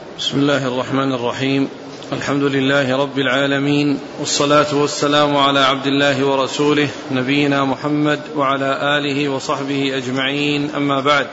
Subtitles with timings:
[0.00, 1.68] بسم الله الرحمن الرحيم.
[2.12, 9.96] الحمد لله رب العالمين والصلاة والسلام على عبد الله ورسوله نبينا محمد وعلى آله وصحبه
[9.96, 10.70] أجمعين.
[10.76, 11.26] أما بعد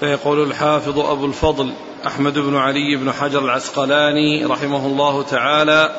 [0.00, 1.72] فيقول الحافظ أبو الفضل
[2.06, 5.96] أحمد بن علي بن حجر العسقلاني رحمه الله تعالى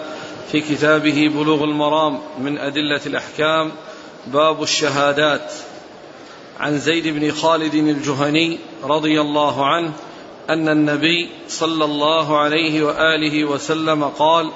[0.52, 3.72] في كتابه بلوغ المرام من أدلة الأحكام
[4.28, 5.52] باب الشهادات.
[6.60, 9.92] عن زيد بن خالد الجهني رضي الله عنه
[10.50, 14.52] أن النبي صلى الله عليه وآله وسلم قال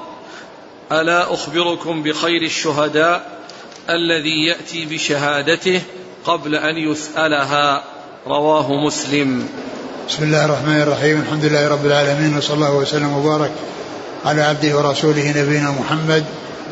[0.91, 3.39] ألا أخبركم بخير الشهداء
[3.89, 5.81] الذي يأتي بشهادته
[6.25, 7.83] قبل أن يسألها؟
[8.27, 9.49] رواه مسلم.
[10.09, 11.21] بسم الله الرحمن الرحيم.
[11.21, 13.51] الحمد لله رب العالمين وصلى الله وسلم وبارك
[14.25, 16.25] على عبده ورسوله نبينا محمد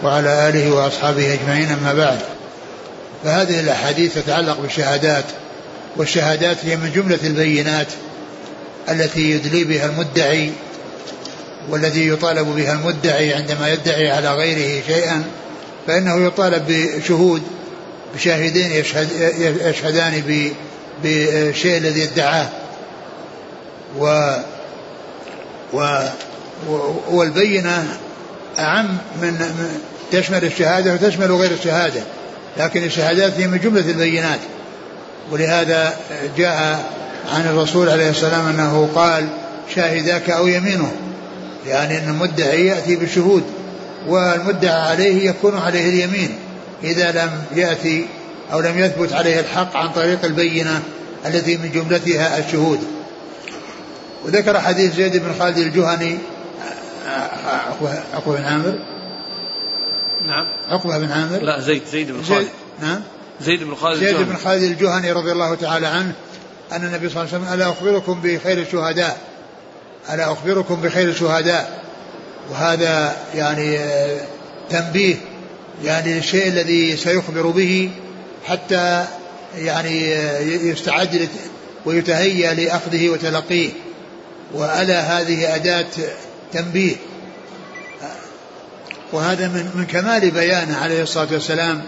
[0.04, 2.20] وعلى آله وأصحابه أجمعين أما بعد.
[3.23, 5.26] فهذه الأحاديث تتعلق بالشهادات
[5.98, 7.88] والشهادات هي من جملة البينات
[8.89, 10.52] التي يدلي بها المدعي
[11.70, 15.23] والذي يطالب بها المدعي عندما يدعي على غيره شيئا
[15.87, 17.43] فإنه يطالب بشهود
[18.15, 19.07] بشاهدين يشهد
[19.65, 20.23] يشهدان
[21.04, 22.49] بالشيء الذي ادعاه.
[23.99, 24.35] و
[25.73, 25.99] و
[27.10, 27.98] والبينة
[28.60, 29.55] أعم من
[30.12, 32.01] تشمل الشهادة وتشمل غير الشهادة
[32.57, 34.40] لكن الشهادات هي من جملة البينات.
[35.32, 35.98] ولهذا
[36.38, 36.84] جاء
[37.34, 39.27] عن الرسول عليه السلام أنه قال
[39.76, 40.91] شاهداك أو يمينه
[41.67, 43.43] يعني أن المدعي يأتي بالشهود
[44.07, 46.35] والمدعى عليه يكون عليه اليمين
[46.84, 48.05] إذا لم يأتي
[48.54, 50.82] أو لم يثبت عليه الحق عن طريق البينة
[51.26, 52.79] التي من جملتها الشهود.
[54.26, 56.17] وذكر حديث زيد بن خالد الجهني
[58.13, 58.79] عقبة بن عامر؟
[60.27, 60.48] نعم.
[60.70, 62.48] عقبة بن عامر؟ لا زيد زيد بن خالد.
[62.82, 63.01] نعم.
[63.41, 64.16] زيد بن خالد زيد.
[64.16, 66.13] بن خالد الجهني رضي الله تعالى عنه
[66.72, 69.18] أن النبي صلى الله عليه وسلم ألا أخبركم بخير الشهداء؟
[70.13, 71.84] ألا أخبركم بخير الشهداء؟
[72.52, 74.22] وهذا يعني آه،
[74.69, 75.16] تنبيه
[75.84, 77.91] يعني للشيء الذي سيخبر به
[78.45, 79.06] حتى
[79.57, 81.29] يعني آه، يستعد
[81.85, 83.69] ويتهيأ لأخذه وتلقيه.
[84.53, 85.85] وألا هذه أداة
[86.53, 86.95] تنبيه.
[89.13, 91.81] وهذا من من كمال بيانه عليه الصلاة والسلام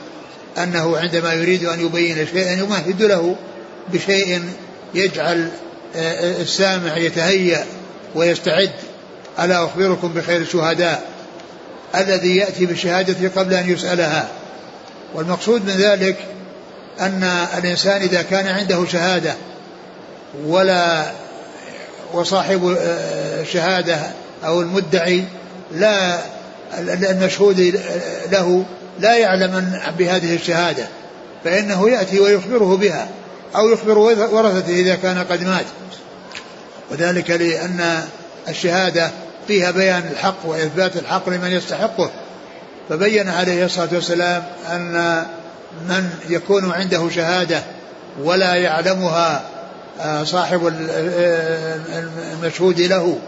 [0.58, 3.36] أنه عندما يريد أن يبين شيئا يمهد له
[3.94, 4.42] بشيء
[4.94, 5.50] يجعل
[6.42, 7.66] السامع يتهيأ
[8.16, 8.72] ويستعد.
[9.40, 11.04] ألا أخبركم بخير الشهداء
[11.96, 14.28] الذي يأتي بالشهادة قبل أن يسألها.
[15.16, 16.16] والمقصود من ذلك
[17.00, 17.24] أن
[17.58, 19.34] الإنسان إذا كان عنده شهادة
[20.46, 21.12] ولا
[22.14, 22.78] وصاحب
[23.42, 24.00] الشهادة
[24.46, 25.24] أو المدعي
[25.72, 26.20] لا
[26.88, 27.80] المشهود
[28.32, 28.66] له
[29.00, 30.88] لا يعلم بهذه الشهادة
[31.44, 33.08] فإنه يأتي ويخبره بها.
[33.56, 35.66] أو يخبر ورثته إذا كان قد مات.
[36.92, 38.04] وذلك لأن
[38.50, 39.12] الشهادة
[39.48, 42.12] فيها بيان الحق وإثبات الحق لمن يستحقه.
[42.90, 45.26] فبين عليه الصلاة والسلام أن
[45.90, 47.64] من يكون عنده شهادة
[48.24, 49.44] ولا يعلمها
[50.02, 50.68] آه، صاحب
[52.34, 53.20] المشهود له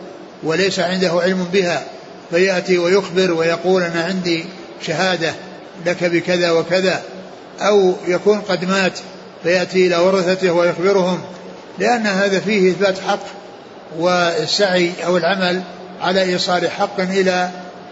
[0.44, 1.84] وليس عنده علم بها
[2.32, 4.46] فيأتي ويخبر ويقول أنا عندي
[4.82, 5.34] شهادة
[5.86, 7.02] لك بكذا وكذا
[7.62, 9.00] أو يكون قد مات
[9.44, 11.22] فيأتي إلى ورثته ويخبرهم
[11.80, 13.20] لأن هذا فيه إثبات حق
[14.00, 15.62] والسعي أو العمل
[16.02, 17.50] على إيصال حق إلى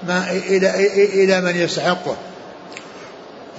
[0.07, 0.87] ما إلى
[1.23, 2.15] إلى من يستحقه.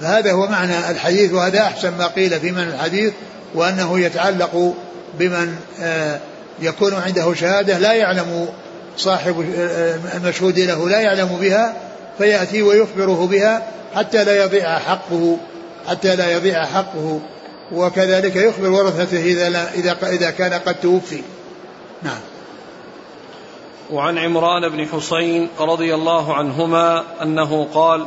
[0.01, 3.13] فهذا هو معنى الحديث وهذا أحسن ما قيل في من الحديث
[3.55, 4.73] وأنه يتعلق
[5.19, 6.19] بمن آه،
[6.61, 8.47] يكون عنده شهادة لا يعلم
[8.97, 11.73] صاحب آه، المشهود له لا يعلم بها
[12.17, 13.63] فيأتي ويخبره بها
[13.95, 15.37] حتى لا يضيع حقه
[15.87, 17.19] حتى لا يضيع حقه.
[17.71, 21.21] وكذلك يخبر ورثته إذا إذا إذا كان قد توفي.
[22.03, 22.19] نعم.
[23.91, 28.05] وعن عمران بن حسين رضي الله عنهما أنه قال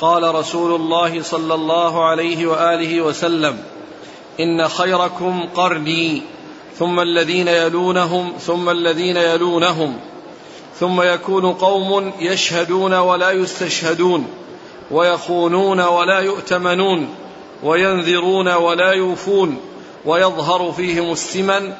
[0.00, 3.58] قال رسول الله صلى الله عليه وآله وسلم
[4.40, 6.22] إن خيركم قرني
[6.78, 9.96] ثم الذين يلونهم ثم الذين يلونهم
[10.80, 14.26] ثم يكون قوم يشهدون ولا يستشهدون
[14.90, 17.08] ويخونون ولا يؤتمنون
[17.62, 19.60] وينذرون ولا يوفون
[20.04, 21.72] ويظهر فيهم السمن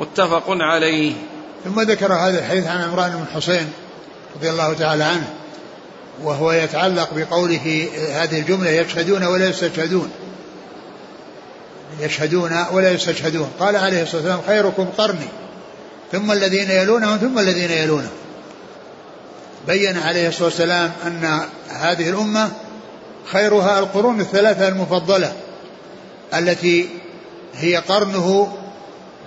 [0.00, 1.12] متفق عليه.
[1.64, 3.72] ثم ذكر هذا الحديث عن عمران بن حسين
[4.36, 5.30] رضي الله تعالى عنه
[6.22, 10.10] وهو يتعلق بقوله هذه الجملة يشهدون ولا يستشهدون
[12.00, 15.28] يشهدون ولا يستشهدون قال عليه الصلاة والسلام خيركم قرني
[16.12, 18.10] ثم الذين يلونهم ثم الذين يلونهم.
[19.66, 22.50] بين عليه الصلاة والسلام أن هذه الأمة
[23.32, 25.32] خيرها القرون الثلاثة المفضلة
[26.34, 26.88] التي
[27.54, 28.52] هي قرنه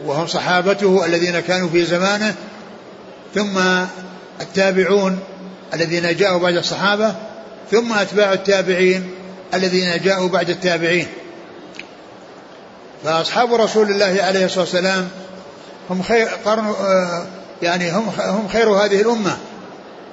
[0.06, 2.36] وهم صحابته الذين كانوا في زمانه
[3.36, 3.60] ثم
[4.42, 5.20] التابعون
[5.74, 7.16] الذين جاءوا بعد الصحابة
[7.72, 9.12] ثم أتباع التابعين
[9.54, 11.08] الذين جاءوا بعد التابعين.
[13.04, 15.10] فأصحاب رسول الله عليه الصلاة والسلام
[15.90, 17.26] هم خير قرن آه،
[17.62, 19.38] يعني هم هم خير هذه الأمة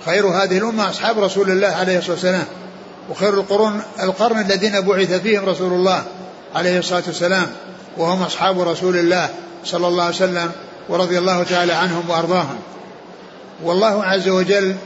[0.06, 2.44] خير هذه الأمة أصحاب رسول الله عليه الصلاة والسلام.
[3.10, 6.04] وخير القرون القرن الذين بعث فيهم رسول الله
[6.54, 7.46] عليه الصلاة والسلام
[7.96, 9.28] وهم أصحاب رسول الله
[9.64, 10.52] صلى الله عليه وسلم
[10.88, 12.58] ورضي الله تعالى عنهم وأرضاهم.
[13.64, 14.76] والله عز وجل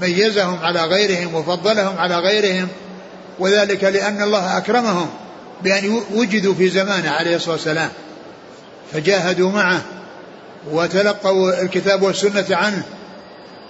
[0.00, 2.68] ميزهم على غيرهم وفضلهم على غيرهم
[3.38, 5.10] وذلك لأن الله أكرمهم
[5.62, 7.90] بأن وجدوا في زمانه عليه الصلاة والسلام
[8.92, 9.82] فجاهدوا معه
[10.70, 12.82] وتلقوا الكتاب والسنة عنه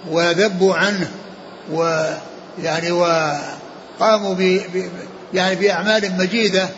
[0.09, 1.11] وذبوا عنه
[2.59, 4.61] ويعني وقاموا ب
[5.33, 6.69] يعني بأعمال مجيدة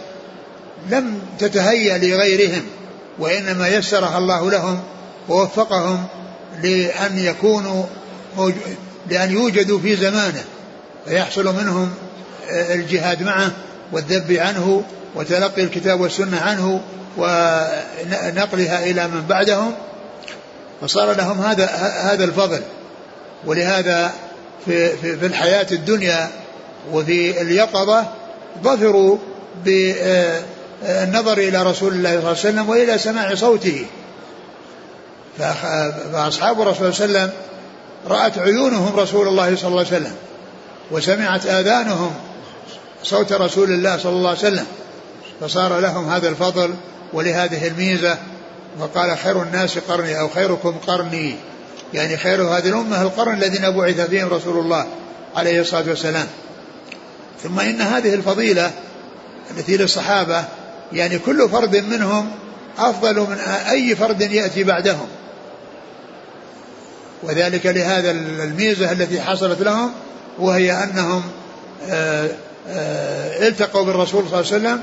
[0.89, 2.63] لم تتهيأ لغيرهم
[3.19, 4.79] وإنما يسرها الله لهم
[5.29, 6.05] ووفقهم
[6.63, 7.83] لأن يكونوا
[9.09, 10.43] لأن يوجدوا في زمانه
[11.05, 11.93] فيحصل منهم
[12.49, 13.51] الجهاد معه
[13.91, 14.83] والذب عنه
[15.15, 16.81] وتلقي الكتاب والسنة عنه
[17.17, 19.73] ونقلها إلى من بعدهم
[20.81, 21.65] فصار لهم هذا
[22.03, 22.61] هذا الفضل
[23.45, 24.13] ولهذا
[24.65, 26.29] في, في, في الحياة الدنيا
[26.91, 28.05] وفي اليقظة
[28.63, 29.17] ظفروا
[29.65, 33.85] بالنظر إلى رسول الله صلى الله عليه وسلم وإلى سماع صوته.
[36.13, 37.31] فأصحاب الرسول صلى الله عليه وسلم
[38.07, 40.15] رأت عيونهم رسول الله صلى الله عليه وسلم
[40.91, 42.13] وسمعت آذانهم
[43.03, 44.65] صوت رسول الله صلى الله عليه وسلم.
[45.41, 46.73] فصار لهم هذا الفضل
[47.13, 48.17] ولهذه الميزة
[48.79, 51.35] وقال خير الناس قرني أو خيركم قرني.
[51.93, 54.87] يعني خير هذه الأمة القرن الذين بعث فيهم رسول الله
[55.35, 56.27] عليه الصلاة والسلام.
[57.43, 58.71] ثم إن هذه الفضيلة
[59.51, 60.43] التي للصحابة
[60.93, 62.31] يعني كل فرد منهم
[62.77, 63.37] أفضل من
[63.69, 65.07] أي فرد يأتي بعدهم.
[67.23, 69.91] وذلك لهذا الميزة التي حصلت لهم
[70.39, 71.23] وهي أنهم
[71.89, 72.29] آه،
[72.69, 74.81] آه، التقوا بالرسول صلى الله عليه وسلم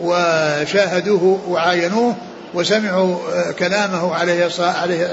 [0.00, 2.16] وشاهدوه وعاينوه
[2.54, 4.46] وسمعوا آه، كلامه عليه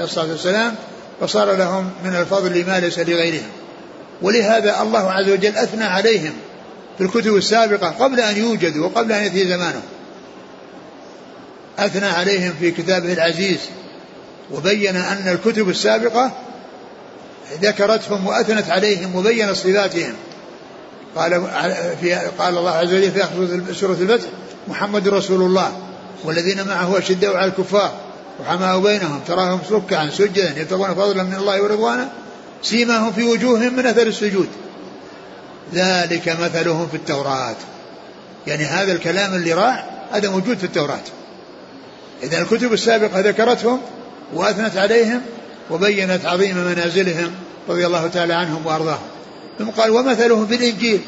[0.04, 0.74] الصلاة والسلام
[1.20, 3.48] فصار لهم من الفضل ما ليس لغيرهم.
[4.22, 6.32] ولهذا الله عز وجل أثنى عليهم
[6.98, 9.82] في الكتب السابقة قبل أن يوجدوا وقبل أن يأتي زمانهم.
[11.78, 13.58] أثنى عليهم في كتابه العزيز
[14.50, 16.32] وبين أن الكتب السابقة
[17.62, 20.14] ذكرتهم وأثنت عليهم وبين صفاتهم.
[21.16, 21.46] قال
[22.00, 24.28] في قال الله عز وجل في سورة الفتح
[24.68, 25.72] محمد رسول الله
[26.24, 27.92] والذين معه أشداء على الكفار
[28.40, 32.10] وحماه بينهم تراهم ركعا سجدا يبتغون فضلا من الله ورضوانه
[32.62, 34.48] سيماهم في وجوههم من أثر السجود.
[35.74, 37.56] ذلك مثلهم في التوراة.
[38.46, 41.04] يعني هذا الكلام اللي راح هذا موجود في التوراة.
[42.22, 43.80] إذا الكتب السابقة ذكرتهم
[44.34, 45.20] وأثنت عليهم
[45.70, 47.30] وبينت عظيم منازلهم
[47.68, 49.08] رضي الله تعالى عنهم وأرضاهم.
[49.58, 51.00] ثم قال ومثلهم في الإنجيل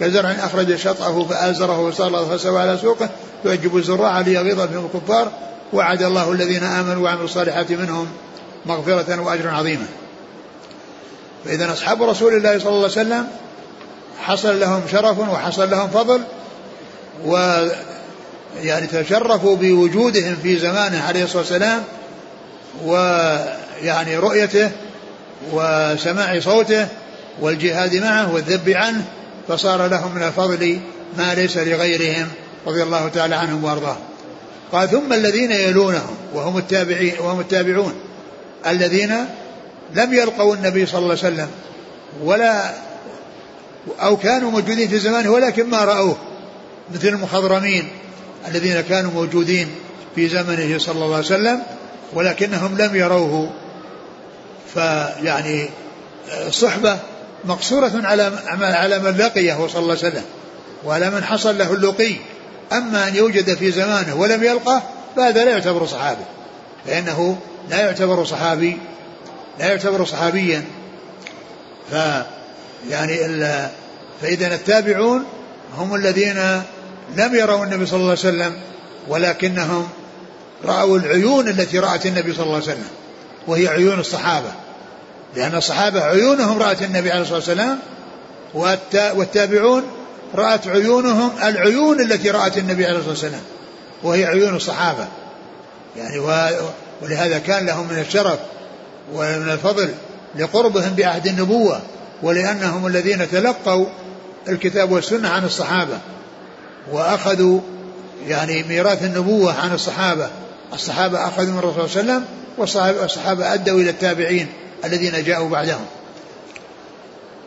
[0.00, 3.08] كزرع أخرج شطأه فآزره وصار فسوى على سوقه
[3.44, 5.32] يعجب الزراع ليغيظ بهم الكفار
[5.72, 8.06] وعد الله الذين آمنوا وعملوا الصالحات منهم
[8.66, 9.86] مغفرة وأجرا عظيما.
[11.44, 13.26] فإذا أصحاب رسول الله صلى الله عليه وسلم
[14.20, 16.20] حصل لهم شرف وحصل لهم فضل
[17.24, 17.66] و
[18.62, 21.82] يعني تشرفوا بوجودهم في زمانه عليه الصلاة والسلام
[22.84, 24.70] ويعني رؤيته
[25.52, 26.88] وسماع صوته
[27.40, 29.04] والجهاد معه والذب عنه
[29.48, 30.80] فصار لهم من الفضل
[31.18, 32.28] ما ليس لغيرهم
[32.66, 34.11] رضي الله تعالى عنهم وأرضاهم.
[34.72, 37.94] قال ثم الذين يلونهم وهم التابعين وهم التابعون
[38.66, 39.14] الذين
[39.94, 41.48] لم يلقوا النبي صلى الله عليه وسلم
[42.22, 42.74] ولا
[44.00, 46.16] أو كانوا موجودين في زمانه ولكن ما رأوه
[46.94, 47.88] مثل المخضرمين
[48.48, 49.68] الذين كانوا موجودين
[50.14, 51.62] في زمنه صلى الله عليه وسلم
[52.12, 53.50] ولكنهم لم يروه.
[54.74, 55.68] فيعني
[56.46, 56.98] الصحبة
[57.44, 60.24] مقصورة على على من لقيه صلى الله عليه وسلم
[60.84, 62.16] وعلى من حصل له اللقي.
[62.78, 64.82] أما أن يوجد في زمانه ولم يلقه
[65.16, 66.24] فهذا لا يعتبر صحابي.
[66.86, 67.38] فإنه
[67.70, 68.78] لا يعتبر صحابي
[69.58, 70.64] لا يعتبر صحابيا.
[71.90, 71.94] ف
[72.90, 73.16] يعني
[74.22, 75.24] فإذا التابعون
[75.78, 76.62] هم الذين
[77.16, 78.52] لم يروا النبي صلى الله عليه وسلم
[79.08, 79.88] ولكنهم
[80.64, 82.88] رأوا العيون التي رأت النبي صلى الله عليه وسلم
[83.46, 84.52] وهي عيون الصحابة.
[85.36, 87.78] لأن الصحابة عيونهم رأت النبي عليه الصلاة والسلام
[89.14, 89.82] والتابعون
[90.34, 93.42] رأت عيونهم العيون التي رأت النبي عليه الصلاة والسلام
[94.02, 95.08] وهي عيون الصحابة.
[95.96, 96.18] يعني
[97.02, 98.38] ولهذا كان لهم من الشرف
[99.14, 99.94] ومن الفضل
[100.36, 101.80] لقربهم بعهد النبوة
[102.22, 103.86] ولأنهم الذين تلقوا
[104.48, 105.98] الكتاب والسنة عن الصحابة
[106.92, 107.60] وأخذوا
[108.28, 110.30] يعني ميراث النبوة عن الصحابة.
[110.72, 112.24] الصحابة أخذوا من الرسول صلى الله عليه وسلم
[112.98, 114.46] والصحابة أدوا إلى التابعين
[114.84, 115.86] الذين جاءوا بعدهم.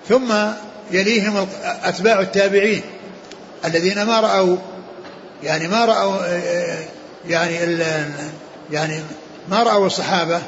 [0.10, 0.34] ثم
[0.92, 1.48] يليهم
[1.84, 2.82] أتباع التابعين
[3.66, 4.58] الذين ما رأوا
[5.44, 6.16] يعني ما رأوا
[7.28, 7.84] يعني
[8.72, 9.00] يعني
[9.50, 10.42] ما رأوا الصحابة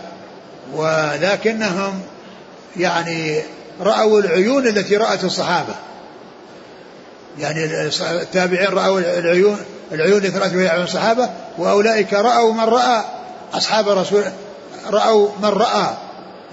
[0.73, 2.01] ولكنهم
[2.77, 3.41] يعني
[3.81, 5.75] رأوا العيون التي رأت الصحابة.
[7.39, 7.65] يعني
[8.01, 9.57] التابعين رأوا العيون
[9.91, 13.03] العيون التي رأت بها الصحابة وأولئك رأوا من رأى
[13.53, 14.23] أصحاب رسول
[14.89, 15.93] رأوا من رأى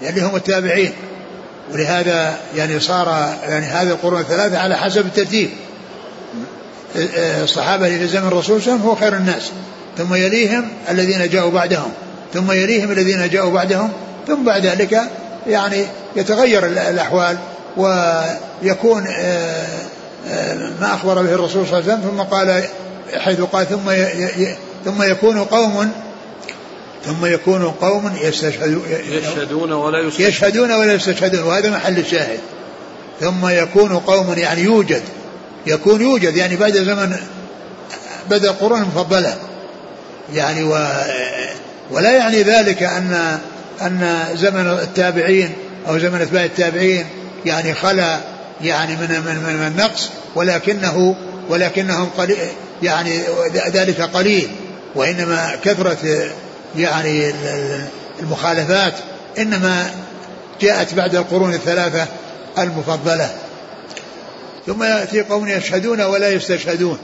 [0.01, 0.93] يعني هم التابعين.
[1.73, 5.49] ولهذا يعني صار يعني هذه القرون الثلاثة على حسب الترتيب.
[7.43, 9.51] الصحابة اللي في زمن الرسول صلى الله عليه وسلم هو خير الناس.
[9.97, 11.91] ثم يليهم الذين جاءوا بعدهم.
[12.33, 13.91] ثم يليهم الذين جاءوا بعدهم.
[14.27, 14.99] ثم بعد ذلك
[15.47, 17.37] يعني يتغير الأحوال
[17.77, 19.67] ويكون آه،
[20.29, 22.11] آه، ما أخبر به الرسول صلى الله عليه وسلم.
[22.11, 22.63] ثم قال
[23.17, 23.91] حيث قال ثم
[24.85, 25.91] ثم يكون قوم
[27.05, 30.29] ثم يكون قوم يستشهدون يشهدون ولا يستشهدون.
[30.29, 32.39] يشهدون ولا يستشهدون وهذا محل الشاهد.
[33.19, 35.01] ثم يكون قوم يعني يوجد
[35.67, 37.15] يكون يوجد يعني بعد زمن
[38.29, 39.37] بدأ القرون المفضلة
[40.33, 40.87] يعني و
[41.91, 43.39] ولا يعني ذلك أن
[43.81, 45.53] أن زمن التابعين
[45.87, 47.05] أو زمن أتباع التابعين
[47.45, 48.19] يعني خلا
[48.63, 51.15] يعني من من من, من النقص ولكنه
[51.49, 52.37] ولكنهم قليل
[52.83, 53.19] يعني
[53.73, 54.49] ذلك قليل
[54.95, 55.97] وإنما كثرة
[56.77, 57.33] يعني
[58.19, 58.93] المخالفات
[59.37, 59.91] إنما
[60.61, 62.07] جاءت بعد القرون الثلاثة
[62.57, 63.29] المفضلة.
[64.67, 66.97] ثم يأتي قوم يشهدون ولا يستشهدون.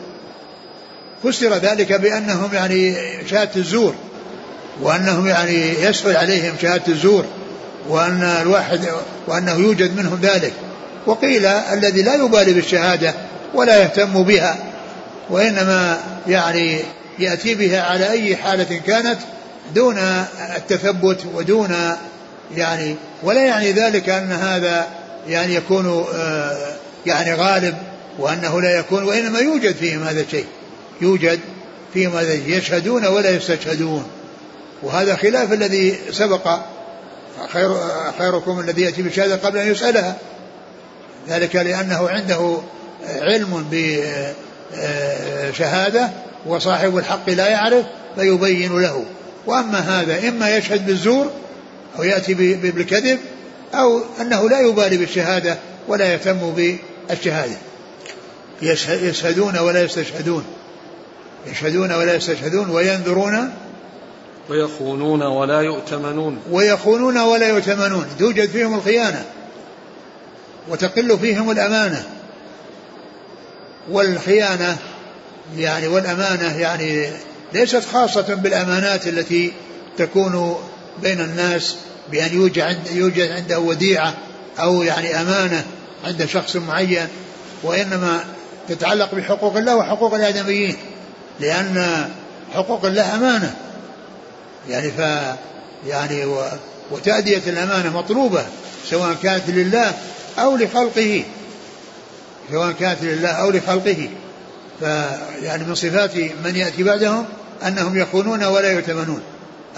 [1.24, 2.96] فسر ذلك بأنهم يعني
[3.30, 3.96] شهادة الزور
[4.82, 7.26] وأنهم يعني يسهل عليهم شهادة الزور
[7.90, 8.88] وأن الواحد
[9.28, 10.54] وأنه يوجد منهم ذلك.
[11.06, 13.14] وقيل الذي لا يبالي بالشهادة
[13.54, 14.58] ولا يهتم بها
[15.30, 15.98] وإنما
[16.28, 16.80] يعني
[17.20, 19.18] يأتي بها على أي حالة كانت
[19.76, 19.98] دون
[20.56, 21.76] التثبت ودون
[22.56, 24.88] يعني ولا يعني ذلك أن هذا
[25.28, 26.74] يعني يكون آه،
[27.06, 27.78] يعني غالب
[28.20, 30.46] وأنه لا يكون وإنما يوجد فيهم هذا الشيء.
[31.02, 31.40] يوجد
[31.94, 34.06] فيهم هذا يشهدون ولا يستشهدون.
[34.84, 36.60] وهذا خلاف الذي سبق
[37.54, 37.76] خير
[38.18, 40.18] خيركم الذي يأتي بالشهادة قبل أن يسألها.
[41.30, 42.58] ذلك لأنه عنده
[43.22, 43.66] علم
[44.72, 46.10] بشهادة
[46.46, 49.06] وصاحب الحق لا يعرف فيبين له.
[49.46, 51.32] وأما هذا إما يشهد بالزور
[52.00, 53.20] أو يأتي بالكذب
[53.74, 55.58] أو أنه لا يبالي بالشهادة
[55.88, 56.54] ولا يهتم
[57.10, 57.58] بالشهادة.
[58.62, 60.44] يشهدون ولا يستشهدون.
[61.48, 63.54] يشهدون ولا يستشهدون وينذرون
[64.50, 66.40] ويخونون ولا يؤتمنون.
[66.52, 68.06] ويخونون ولا يؤتمنون.
[68.20, 69.26] توجد فيهم الخيانة
[70.70, 72.04] وتقل فيهم الأمانة.
[73.90, 74.78] والخيانة
[75.58, 77.10] يعني والأمانة يعني
[77.54, 79.54] ليست خاصة بالأمانات التي
[79.98, 80.56] تكون
[81.02, 81.76] بين الناس
[82.12, 84.14] بأن يوجد, يوجد عنده وديعة
[84.60, 85.66] أو يعني أمانة
[86.06, 87.08] عند شخص معين
[87.64, 88.24] وإنما
[88.70, 90.76] تتعلق بحقوق الله وحقوق الآدميين
[91.40, 92.10] لأن
[92.54, 93.56] حقوق الله أمانة.
[94.70, 95.00] يعني ف
[95.88, 96.44] يعني و
[96.92, 98.46] وتأدية الأمانة مطلوبة
[98.90, 99.94] سواء كانت لله
[100.40, 101.24] أو لخلقه.
[102.52, 104.10] سواء كانت لله أو لخلقه.
[104.80, 107.26] فيعني من صفات من يأتي بعدهم؟
[107.68, 109.22] أنهم يخونون ولا يؤتمنون.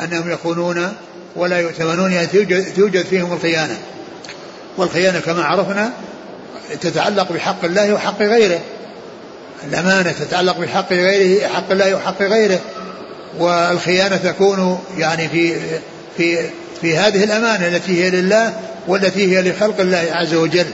[0.04, 0.94] أنهم يخونون
[1.36, 2.28] ولا يؤتمنون يعني
[2.76, 3.78] توجد فيهم الخيانة.
[4.78, 5.92] والخيانة كما عرفنا
[6.82, 8.60] تتعلق بحق الله وحق غيره.
[9.68, 12.60] الأمانة تتعلق بحق غيره حق الله وحق غيره.
[13.40, 15.56] والخيانة تكون يعني في
[16.18, 16.50] في
[16.82, 18.54] في هذه الأمانة التي هي لله
[18.88, 20.66] والتي هي لخلق الله عز وجل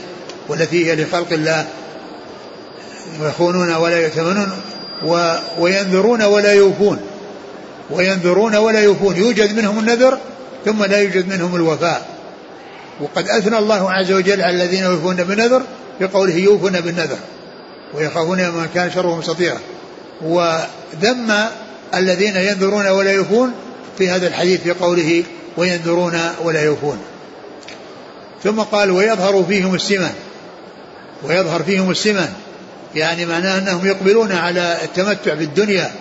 [0.48, 1.66] والتي هي لخلق الله.
[3.20, 4.52] ويخونون ولا يؤتمنون.
[5.58, 7.00] وينذرون ولا يوفون.
[7.90, 9.16] وينذرون ولا يوفون.
[9.16, 10.18] يوجد منهم النذر
[10.64, 12.06] ثم لا يوجد منهم الوفاء.
[13.00, 15.62] وقد أثنى الله عز وجل على الذين يوفون بالنذر
[16.00, 17.18] بقوله يوفون بالنذر
[17.94, 19.58] ويخافون ما كان شره مستطيرا.
[20.22, 21.34] وذم
[21.94, 23.52] الذين ينذرون ولا يوفون
[23.98, 25.24] في هذا الحديث في قوله
[25.56, 26.98] وينذرون ولا يوفون.
[28.44, 30.12] ثم قال ويظهر فيهم السمن
[31.22, 32.28] ويظهر فيهم السمن
[32.94, 35.92] يعني معناه أنهم يقبلون على التمتع بالدنيا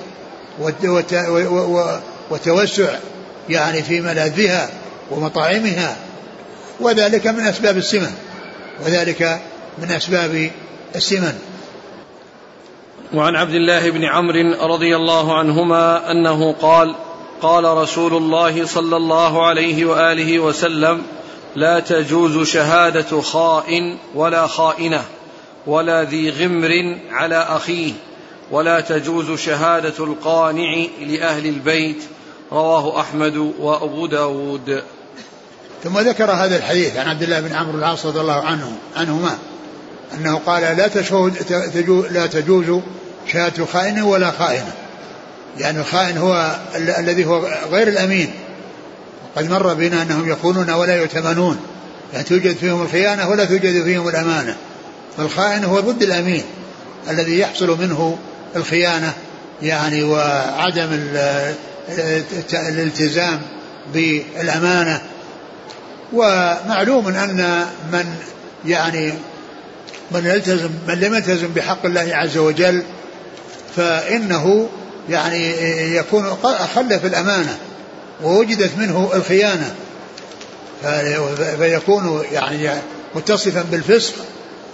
[2.29, 2.89] والتوسع
[3.49, 4.69] يعني في ملاذها
[5.11, 5.95] ومطاعمها.
[6.79, 8.11] وذلك من أسباب السمن
[8.85, 9.41] وذلك
[9.77, 10.51] من أسباب
[10.95, 11.39] السمن.
[13.13, 16.95] وعن عبد الله بن عمرو رضي الله عنهما أنه قال
[17.41, 21.01] قال رسول الله صلى الله عليه وآله وسلم
[21.55, 25.03] لا تجوز شهادة خائن ولا خائنة.
[25.69, 27.93] ولا ذي غمر على أخيه
[28.51, 32.03] ولا تجوز شهادة القانع لأهل البيت.
[32.51, 34.83] رواه أحمد وأبو داود.
[35.83, 39.37] ثم ذكر هذا الحديث عن عبد الله بن عمرو العاص رضي الله عنه عنهما
[40.13, 41.33] أنه قال لا تشهد
[42.11, 42.81] لا تجوز
[43.27, 44.73] شهادة خائن ولا خائنة
[45.57, 48.31] يعني الخائن هو الذي هو غير الأمين.
[49.35, 51.59] قد مر بنا أنهم يخونون ولا يؤتمنون
[52.13, 54.57] يعني توجد فيهم الخيانة ولا توجد فيهم الأمانة.
[55.19, 56.43] فالخائن هو ضد الأمين
[57.09, 58.17] الذي يحصل منه
[58.55, 59.13] الخيانة
[59.61, 60.89] يعني وعدم
[62.53, 63.41] الالتزام
[63.93, 65.01] بالأمانة.
[66.13, 68.15] ومعلوم أن من
[68.65, 69.13] يعني
[70.11, 72.83] من يلتزم من لم يلتزم بحق الله عز وجل
[73.75, 74.69] فإنه
[75.09, 75.51] يعني
[75.95, 76.37] يكون
[76.75, 77.57] خلف الأمانة
[78.23, 79.75] ووجدت منه الخيانة.
[81.57, 82.69] فيكون يعني
[83.15, 84.13] متصفا بالفسق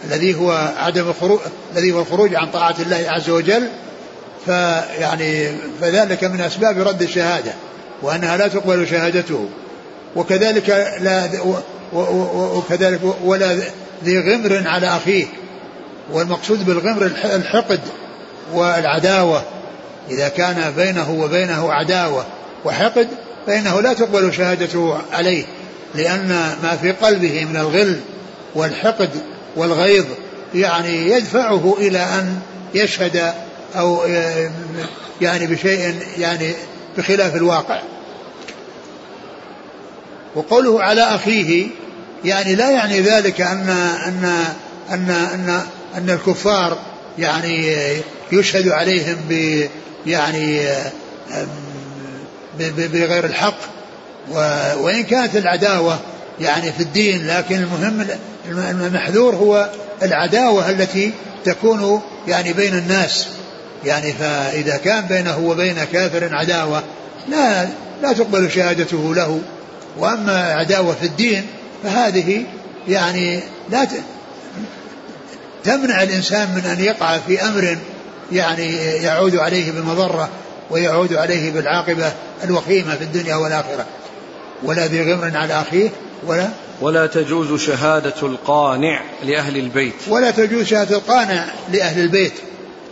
[0.05, 1.39] الذي هو عدم الخروج
[1.75, 3.67] الذي هو الخروج عن طاعة الله عز وجل
[4.45, 7.53] فيعني فذلك من أسباب رد الشهادة
[8.01, 9.49] وأنها لا تقبل شهادته.
[10.15, 10.69] وكذلك
[11.01, 11.29] لا
[12.53, 13.57] وكذلك ولا
[14.03, 15.25] ذي غمر على أخيه
[16.11, 17.79] والمقصود بالغمر الحقد
[18.53, 19.43] والعداوة.
[20.11, 22.25] إذا كان بينه وبينه عداوة
[22.65, 23.07] وحقد
[23.47, 25.45] فإنه لا تقبل شهادته عليه
[25.95, 26.27] لأن
[26.63, 27.99] ما في قلبه من الغل
[28.55, 29.09] والحقد
[29.55, 30.05] والغيظ
[30.55, 32.39] يعني يدفعه إلى أن
[32.73, 33.33] يشهد
[33.75, 34.03] أو
[35.21, 36.53] يعني بشيء يعني
[36.97, 37.81] بخلاف الواقع.
[40.35, 41.67] وقوله على أخيه
[42.25, 43.69] يعني لا يعني ذلك أن
[44.07, 44.45] أن
[44.91, 45.61] أن أن
[45.95, 46.77] أن الكفار
[47.19, 47.73] يعني
[48.31, 49.63] يشهد عليهم ب
[50.05, 50.61] يعني
[52.59, 53.57] بغير الحق.
[54.77, 55.99] وإن كانت العداوة
[56.39, 58.07] يعني في الدين لكن المهم
[58.81, 59.69] المحذور هو
[60.03, 61.11] العداوة التي
[61.45, 63.27] تكون يعني بين الناس.
[63.85, 66.83] يعني فإذا كان بينه وبين كافر عداوة
[67.29, 67.67] لا
[68.01, 69.41] لا تقبل شهادته له.
[69.97, 71.45] وأما عداوة في الدين
[71.83, 72.43] فهذه
[72.87, 73.39] يعني
[73.69, 73.87] لا
[75.63, 77.77] تمنع الإنسان من أن يقع في أمر
[78.31, 80.29] يعني يعود عليه بالمضرة
[80.71, 82.11] ويعود عليه بالعاقبة
[82.43, 83.85] الوخيمة في الدنيا والآخرة.
[84.63, 85.89] ولا ذي غمر على أخيه
[86.27, 86.49] ولا؟
[86.81, 89.93] ولا تجوز شهادة القانع لأهل البيت.
[90.07, 92.33] ولا تجوز شهادة القانع لأهل البيت.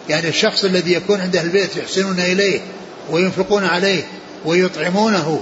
[0.09, 2.61] يعني الشخص الذي يكون عند أهل البيت يحسنون إليه
[3.11, 4.03] وينفقون عليه
[4.45, 5.39] ويطعمونه.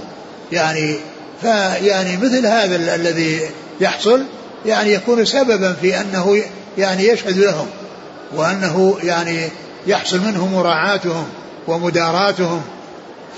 [0.52, 0.96] يعني
[1.42, 3.40] فيعني مثل هذا الذي
[3.80, 4.22] يحصل
[4.66, 6.42] يعني يكون سببا في أنه
[6.78, 7.66] يعني يشهد لهم
[8.36, 9.48] وأنه يعني
[9.86, 11.26] يحصل منه مراعاتهم
[11.68, 12.62] ومداراتهم.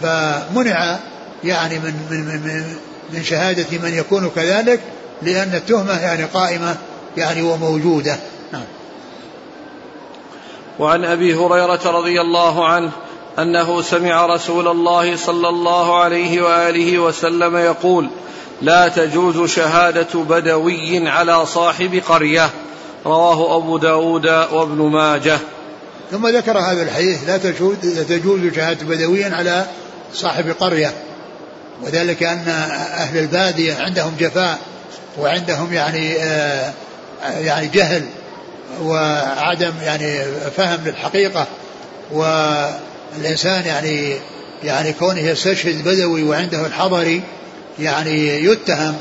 [0.03, 0.99] فمنع
[1.45, 2.77] يعني من من من من
[3.23, 4.81] شهادة من يكون كذلك
[5.23, 6.77] لأن التهمة يعني قائمة
[7.17, 8.17] يعني وموجودة.
[8.53, 8.65] نعم.
[10.79, 12.91] وعن أبي هريرة رضي الله عنه
[13.39, 18.09] أنه سمع رسول الله صلى الله عليه وآله وسلم يقول
[18.63, 22.51] لا تجوز شهادة بدوي على صاحب قرية.
[23.07, 25.39] رواه أبو داود وابن ماجه.
[26.11, 29.67] ثم ذكر هذا الحديث لا تجوز, لا تجوز شهادة بدوي على
[30.15, 30.93] صاحب قرية.
[31.83, 32.49] وذلك أن
[32.93, 34.59] أهل البادية عندهم جفاء
[35.19, 36.73] وعندهم يعني آه
[37.39, 38.03] يعني جهل
[38.83, 40.25] وعدم يعني
[40.57, 41.47] فهم للحقيقة
[42.13, 44.17] والإنسان يعني
[44.65, 47.23] يعني كونه يستشهد بدوي وعنده الحضري
[47.79, 48.97] يعني يتهم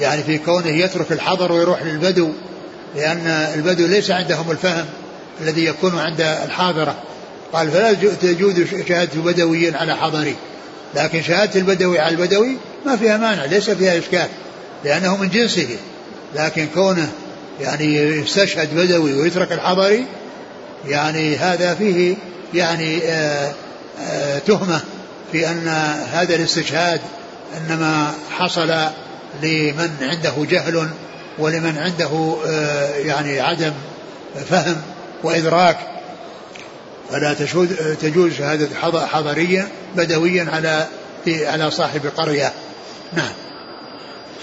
[0.00, 2.30] يعني في كونه يترك الحضر ويروح للبدو
[2.96, 4.86] لأن البدو ليس عندهم الفهم
[5.40, 6.94] الذي يكون عند الحاضرة.
[7.52, 8.54] قال فلا تجوز
[8.88, 10.36] شهادة بدوي على حضري.
[10.94, 14.28] لكن شهادة البدوي على البدوي ما فيها مانع ليس فيها إشكال
[14.84, 15.68] لأنه من جنسه.
[16.34, 17.12] لكن كونه
[17.60, 20.06] يعني يستشهد بدوي ويترك الحضري
[20.88, 22.16] يعني هذا فيه
[22.54, 23.52] يعني آآ
[24.00, 24.80] آآ تهمة
[25.32, 25.68] في أن
[26.12, 27.00] هذا الاستشهاد
[27.56, 28.68] إنما حصل
[29.42, 30.88] لمن عنده جهل
[31.38, 32.36] ولمن عنده
[33.04, 33.72] يعني عدم
[34.50, 34.76] فهم
[35.22, 35.76] وإدراك
[37.10, 37.34] فلا
[37.94, 38.68] تجوز شهادة
[39.06, 40.86] حضرية بدويا على
[41.26, 42.52] على صاحب قرية.
[43.12, 43.32] نعم.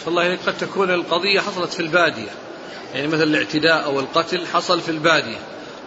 [0.07, 2.29] الله عليه قد تكون القضية حصلت في البادية.
[2.93, 5.37] يعني مثل الاعتداء أو القتل حصل في البادية.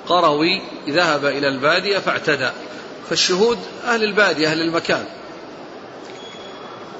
[0.09, 2.51] قروي ذهب إلى البادية فاعتدى.
[3.11, 5.05] فالشهود أهل البادية أهل المكان.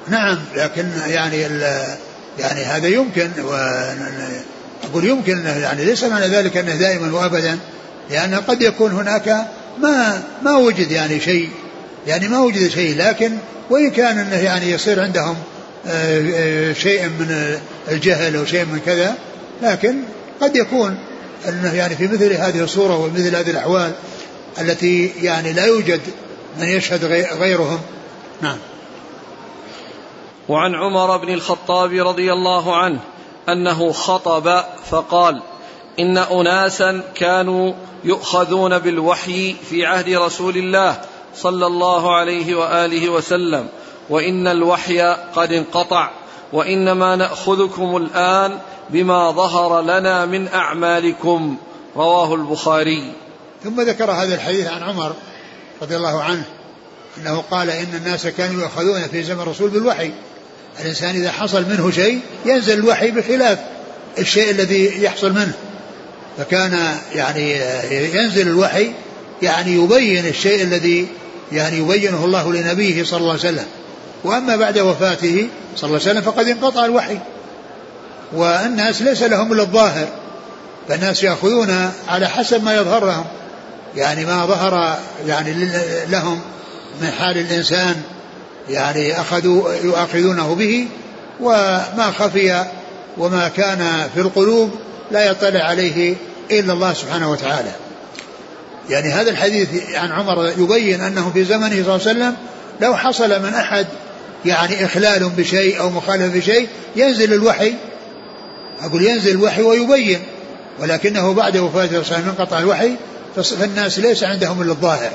[0.07, 1.41] نعم لكن يعني
[2.39, 3.29] يعني هذا يمكن
[4.83, 7.59] أقول يمكن يعني ليس معنى ذلك أنه دائما وأبدا
[8.09, 9.47] لأن قد يكون هناك
[9.81, 11.49] ما ما وجد يعني شيء
[12.07, 13.37] يعني ما وجد شيء لكن
[13.69, 15.35] وإن كان أنه يعني يصير عندهم
[15.87, 17.57] آه، آه، شيء من
[17.91, 19.15] الجهل أو شيء من كذا
[19.61, 19.95] لكن
[20.41, 20.97] قد يكون
[21.49, 23.91] أنه يعني في مثل هذه الصورة ومثل هذه الأحوال
[24.61, 26.01] التي يعني لا يوجد
[26.59, 27.05] من يشهد
[27.39, 27.79] غيرهم.
[28.41, 28.57] نعم.
[30.49, 32.99] وعن عمر بن الخطاب رضي الله عنه
[33.49, 35.41] أنه خطب فقال
[35.99, 41.01] إن أناسا كانوا يؤخذون بالوحي في عهد رسول الله
[41.35, 43.67] صلى الله عليه وآله وسلم
[44.09, 45.01] وإن الوحي
[45.35, 46.11] قد انقطع
[46.53, 51.57] وإنما نأخذكم الآن بما ظهر لنا من أعمالكم.
[51.95, 53.13] رواه البخاري.
[53.63, 55.13] ثم ذكر هذا الحديث عن عمر
[55.81, 56.43] رضي الله عنه
[57.17, 60.11] أنه قال إن الناس كانوا يؤخذون في زمن الرسول بالوحي.
[60.79, 63.59] الإنسان إذا حصل منه شيء ينزل الوحي بخلاف
[64.19, 65.53] الشيء الذي يحصل منه.
[66.37, 67.59] فكان يعني
[67.91, 68.91] ينزل الوحي
[69.41, 71.07] يعني يبين الشيء الذي
[71.51, 73.65] يعني يبينه الله لنبيه صلى الله عليه وسلم.
[74.23, 77.17] وأما بعد وفاته صلى الله عليه وسلم فقد انقطع الوحي.
[78.33, 80.07] والناس ليس لهم إلا الظاهر.
[80.89, 83.25] فالناس يأخذون على حسب ما يظهر لهم
[83.95, 85.69] يعني ما ظهر يعني
[86.09, 86.41] لهم
[87.01, 88.01] من حال الإنسان
[88.69, 90.87] يعني أخذوا يؤاخذونه به
[91.39, 92.65] وما خفي
[93.17, 94.71] وما كان في القلوب
[95.11, 96.15] لا يطلع عليه
[96.51, 97.71] إلا الله سبحانه وتعالى.
[98.89, 102.35] يعني هذا الحديث عن عمر يبين أنه في زمنه صلى الله عليه وسلم
[102.81, 103.87] لو حصل من أحد
[104.45, 107.73] يعني إخلال بشيء أو مخالفة بشيء ينزل الوحي
[108.81, 110.19] أقول ينزل الوحي ويبين
[110.79, 112.95] ولكنه بعد وفاة الرسول صلى الله عليه وسلم انقطع الوحي
[113.35, 115.11] فالناس ليس عندهم إلا الظاهر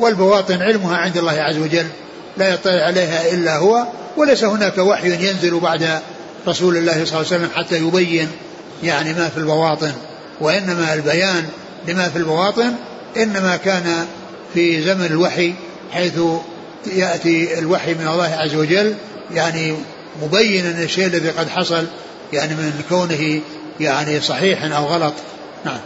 [0.00, 1.86] والبواطن علمها عند الله عز وجل
[2.36, 6.00] لا يطلع عليها إلا هو وليس هناك وحي ينزل بعد
[6.48, 8.28] رسول الله صلى الله عليه وسلم حتى يبين
[8.82, 9.92] يعني ما في البواطن
[10.40, 11.48] وإنما البيان
[11.88, 12.74] لما في البواطن
[13.16, 14.06] إنما كان
[14.54, 15.54] في زمن الوحي
[15.92, 16.20] حيث
[16.86, 18.94] يأتي الوحي من الله عز وجل
[19.34, 19.74] يعني
[20.22, 21.86] مبينا الشيء الذي قد حصل
[22.32, 23.40] يعني من كونه
[23.80, 25.14] يعني صحيح أو غلط.
[25.64, 25.78] نعم.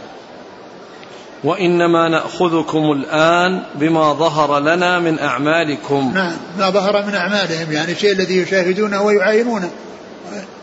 [1.43, 6.11] وإنما نأخذكم الآن بما ظهر لنا من أعمالكم.
[6.15, 6.37] نعم.
[6.59, 9.69] ما ظهر من أعمالهم يعني الشيء الذي يشاهدونه ويعاينونه.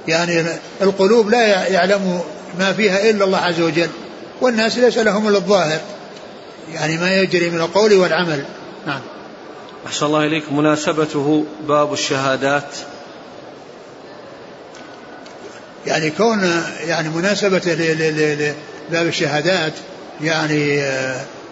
[0.08, 0.44] يعني
[0.82, 2.20] القلوب لا يعلم
[2.58, 3.88] ما فيها إلا الله عز وجل
[4.40, 5.80] والناس ليس لهم إلا الظاهر.
[6.74, 8.44] يعني ما يجري من القول والعمل.
[8.86, 9.00] نعم.
[9.86, 10.52] أحسن الله إليك.
[10.52, 12.68] مناسبته باب الشهادات.
[15.86, 19.72] يعني كون يعني مناسبته لباب الشهادات
[20.20, 20.82] يعني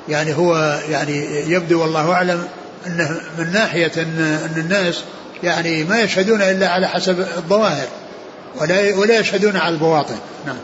[0.08, 2.48] يعني هو يعني يبدو والله أعلم
[2.86, 5.02] أنه من ناحية أن, أن الناس
[5.42, 7.86] يعني ما يشهدون إلا على حسب الظواهر.
[8.60, 10.16] ولا ولا يشهدون على البواطن.
[10.46, 10.56] نعم.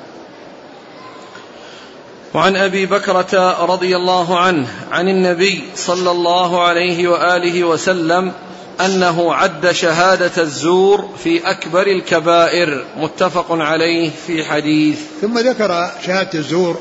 [2.34, 8.32] وعن أبي بكرة رضي الله عنه عن النبي صلى الله عليه وآله وسلم
[8.80, 14.98] أنه عد شهادة الزور في أكبر الكبائر متفق عليه في حديث.
[15.20, 16.76] ثم ذكر شهادة الزور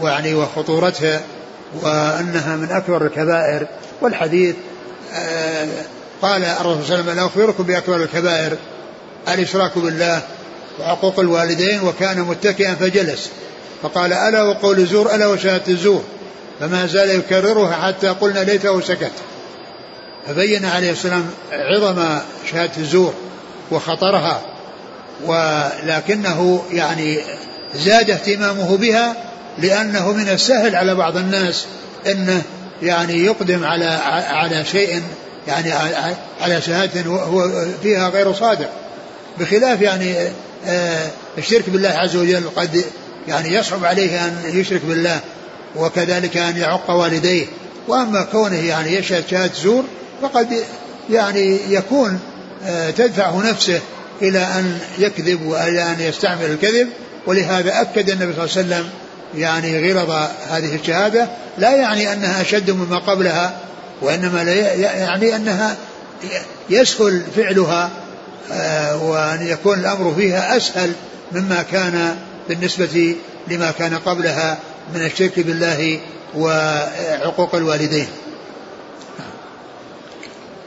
[0.00, 1.22] ويعني وخطورتها
[1.82, 3.66] وأنها من أكبر الكبائر
[4.02, 4.56] والحديث
[5.14, 5.68] آه
[6.22, 8.56] قال الرسول صلى الله عليه وسلم لا أخبركم بأكبر الكبائر
[9.28, 10.22] الإشراك بالله
[10.80, 13.30] وعقوق الوالدين وكان متكئا فجلس.
[13.82, 16.02] فقال ألا وقول الزور ألا وشهادة الزور.
[16.60, 19.12] فما زال يكررها حتى قلنا ليته سكت.
[20.26, 22.18] فبين عليه السلام عظم
[22.50, 23.14] شهادة الزور
[23.70, 24.40] وخطرها
[25.24, 27.18] ولكنه يعني
[27.74, 29.14] زاد اهتمامه بها
[29.58, 31.66] لأنه من السهل على بعض الناس
[32.06, 32.42] أنه
[32.82, 33.84] يعني يقدم على
[34.30, 35.02] على شيء
[35.48, 35.72] يعني
[36.40, 37.50] على شهادة هو
[37.82, 38.68] فيها غير صادق
[39.38, 40.14] بخلاف يعني
[41.38, 42.84] الشرك بالله عز وجل قد
[43.28, 45.20] يعني يصعب عليه أن يشرك بالله
[45.76, 47.46] وكذلك أن يعق والديه.
[47.88, 49.84] وأما كونه يعني يشهد شهادة زور
[50.22, 50.64] فقد
[51.10, 52.20] يعني يكون
[52.66, 53.80] آه، تدفعه نفسه
[54.22, 56.88] إلى أن يكذب وإلى أن يستعمل الكذب.
[57.26, 58.90] ولهذا أكد النبي صلى الله عليه وسلم
[59.36, 60.10] يعني غلظ
[60.50, 63.56] هذه الشهادة لا يعني أنها أشد مما قبلها
[64.02, 65.76] وإنما يعني أنها
[66.70, 67.90] يسهل فعلها آه،
[69.02, 70.92] وأن يكون الأمر فيها أسهل
[71.32, 72.16] مما كان
[72.48, 73.16] بالنسبة
[73.48, 74.58] لما كان قبلها
[74.94, 76.00] من الشرك بالله
[76.36, 78.06] وعقوق الوالدين.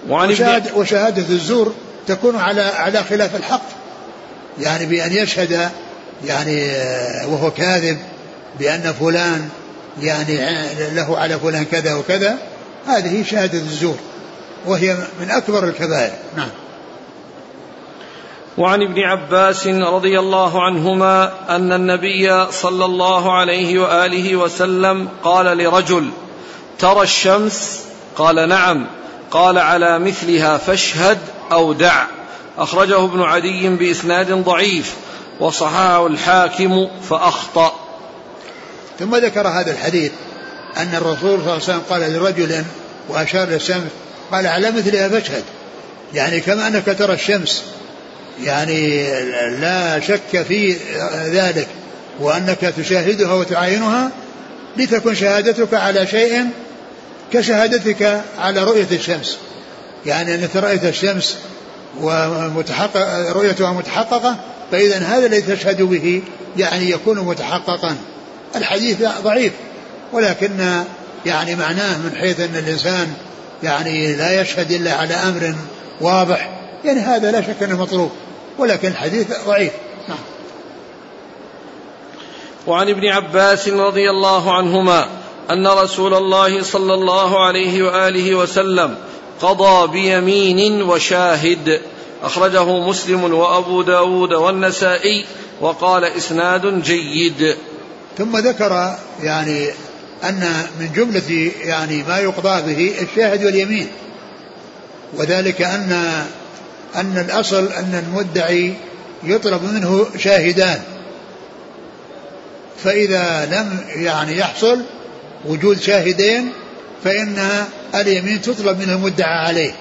[0.10, 1.74] وشهادة, وشهادة الزور
[2.08, 3.66] تكون على على خلاف الحق.
[4.60, 5.70] يعني بأن يشهد
[6.26, 7.98] يعني آه، وهو كاذب
[8.60, 9.50] بأن فلان
[10.02, 10.38] يعني
[10.96, 12.38] له على فلان كذا وكذا
[12.88, 13.98] هذه شهادة الزور
[14.66, 16.14] وهي من أكبر الكبائر.
[16.38, 16.50] نعم.
[18.58, 26.10] وعن ابن عباس رضي الله عنهما أن النبي صلى الله عليه وآله وسلم قال لرجل
[26.80, 27.80] ترى الشمس؟
[28.16, 28.86] قال نعم.
[29.32, 31.18] قال على مثلها فاشهد
[31.52, 32.06] أو دع.
[32.58, 34.94] أخرجه ابن عدي بإسناد ضعيف
[35.40, 37.74] وصححه الحاكم فأخطأ.
[39.00, 40.12] ثم ذكر هذا الحديث
[40.78, 42.64] أن الرسول صلى الله عليه وسلم قال لرجل
[43.10, 43.92] وأشار للشمس
[44.32, 45.44] قال على مثلها فاشهد.
[46.14, 47.64] يعني كما أنك ترى الشمس
[48.42, 49.04] يعني
[49.60, 50.76] لا شك في
[51.32, 51.68] ذلك
[52.20, 54.12] وأنك تشاهدها وتعاينها
[54.78, 56.46] لتكن شهادتك على شيء
[57.34, 59.38] كشهادتك على رؤية الشمس.
[60.06, 61.38] يعني أنك رأيت الشمس
[62.02, 64.38] ومتحقق رؤيتها متحققة
[64.72, 66.22] فإذا هذا الذي تشهد به
[66.58, 67.96] يعني يكون متحققا.
[68.56, 69.54] الحديث ضعيف
[70.14, 70.84] ولكن
[71.26, 73.14] يعني معناه من حيث أن الإنسان
[73.64, 75.56] يعني لا يشهد إلا على أمر
[76.02, 76.50] واضح.
[76.86, 78.12] يعني هذا لا شك أنه مطلوب.
[78.58, 79.72] ولكن الحديث ضعيف.
[80.08, 80.18] نعم.
[82.68, 85.08] وعن ابن عباس رضي الله عنهما
[85.52, 88.96] أن رسول الله صلى الله عليه وآله وسلم
[89.42, 91.82] قضى بيمين وشاهد.
[92.24, 95.26] أخرجه مسلم وأبو داود والنسائي
[95.62, 97.56] وقال إسناد جيد.
[98.18, 99.70] ثم ذكر يعني
[100.24, 103.88] أن من جملة يعني ما يقضى به الشاهد واليمين.
[105.18, 106.24] وذلك أن
[106.96, 108.74] أن الأصل أن المدعي
[109.24, 110.80] يطلب منه شاهدان.
[112.84, 114.82] فإذا لم يعني يحصل
[115.46, 116.50] وجود شاهدين
[117.04, 119.76] فإن اليمين تطلب من المدعى عليه.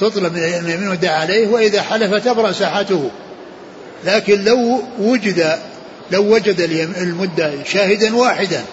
[0.00, 3.10] تطلب من اليمين المدعى عليه وإذا حلف تبرأ ساحته.
[4.04, 5.58] لكن لو وجد
[6.10, 6.60] لو وجد
[7.00, 8.64] المدعي شاهدا واحدا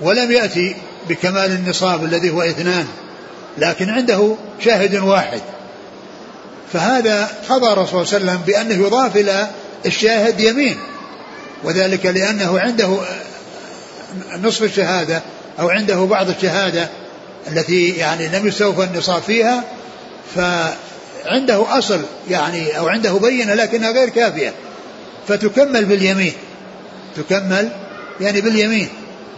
[0.00, 0.76] ولم يأتي
[1.08, 2.86] بكمال النصاب الذي هو اثنان
[3.58, 5.40] لكن عنده شاهد واحد.
[6.72, 9.48] فهذا قضى الرسول صلى الله عليه وسلم بأنه يضاف إلى
[9.86, 10.78] الشاهد يمين.
[11.64, 12.98] وذلك لأنه عنده
[14.42, 15.22] نصف الشهادة
[15.60, 16.88] أو عنده بعض الشهادة
[17.52, 19.64] التي يعني لم يستوفى النصاب فيها
[20.34, 22.00] فعنده أصل
[22.30, 24.52] يعني أو عنده بينة لكنها غير كافية.
[25.28, 26.32] فتكمل باليمين.
[27.16, 27.68] تكمل
[28.20, 28.88] يعني باليمين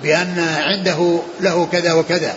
[0.03, 2.37] بأن عنده له كذا وكذا.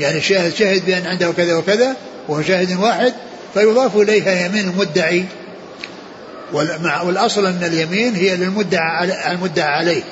[0.00, 1.96] يعني الشاهد شهد بأن عنده كذا وكذا
[2.28, 3.12] وهو شاهد واحد
[3.56, 5.24] فيضاف إليها يمين المدعي
[7.04, 10.02] والأصل أن اليمين هي للمدعى المدعى عليه.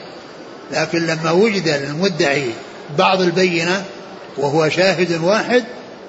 [0.73, 2.51] لكن لما وجد للمدعي
[2.99, 3.85] بعض البينة
[4.37, 5.65] وهو شاهد واحد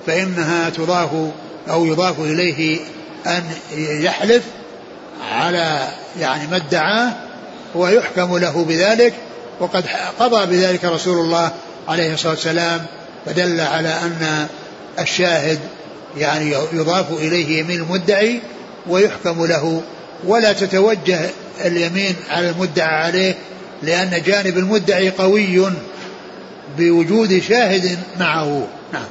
[0.07, 1.09] فإنها تضاف
[1.69, 2.79] أو يضاف إليه
[3.27, 3.43] أن
[3.77, 4.43] يحلف
[5.31, 5.87] على
[6.19, 7.13] يعني ما ادعاه
[7.75, 9.13] ويحكم له بذلك.
[9.59, 9.85] وقد
[10.19, 11.51] قضى بذلك رسول الله
[11.87, 12.85] عليه الصلاة والسلام
[13.25, 14.47] فدل على أن
[14.99, 15.59] الشاهد
[16.17, 18.41] يعني يضاف إليه يمين المدعي
[18.88, 19.82] ويحكم له
[20.28, 21.30] ولا تتوجه
[21.65, 23.36] اليمين على المدعى عليه
[23.84, 25.65] لأن جانب المدعي قوي
[26.78, 28.67] بوجود شاهد معه.
[28.93, 29.06] نعم.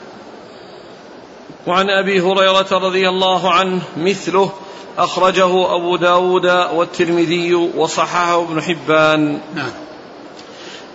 [1.67, 4.53] وعن أبي هريرة رضي الله عنه مثله
[4.99, 9.41] أخرجه أبو داود والترمذي وصححه ابن حبان.
[9.55, 9.71] نعم.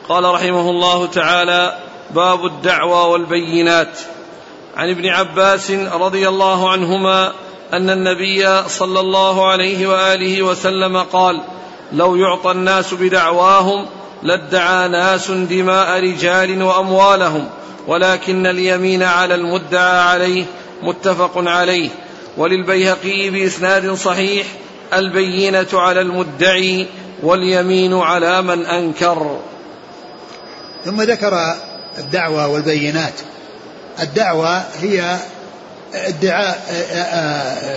[0.09, 1.77] قال رحمه الله تعالى
[2.15, 3.99] باب الدعوى والبينات.
[4.79, 7.33] عن ابن عباس رضي الله عنهما
[7.73, 11.41] أن النبي صلى الله عليه وآله وسلم قال
[11.93, 13.85] لو يعطى الناس بدعواهم
[14.23, 17.49] لادعى ناس دماء رجال وأموالهم
[17.87, 20.45] ولكن اليمين على المدعى عليه
[20.81, 21.89] متفق عليه
[22.37, 24.47] وللبيهقي بإسناد صحيح
[24.93, 26.87] البينة على المدعي
[27.23, 29.39] واليمين على من أنكر.
[30.85, 31.55] ثم ذكر
[31.97, 33.13] الدعوة والبينات.
[34.01, 35.17] الدعوة هي
[35.93, 36.61] ادعاء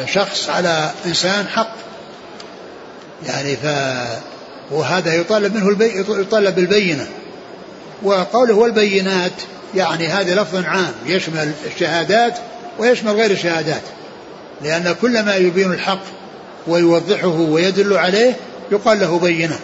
[0.06, 1.74] شخص على إنسان حق.
[3.26, 3.66] يعني ف
[4.70, 6.04] وهذا يطالب منه البي...
[6.08, 7.06] يطالب بالبينة.
[8.02, 9.32] وقوله والبينات
[9.74, 12.38] يعني هذا لفظ عام يشمل الشهادات
[12.78, 13.82] ويشمل غير الشهادات.
[14.62, 16.02] لأن كل ما يبين الحق
[16.66, 18.36] ويوضحه ويدل عليه
[18.72, 19.58] يقال له بينة.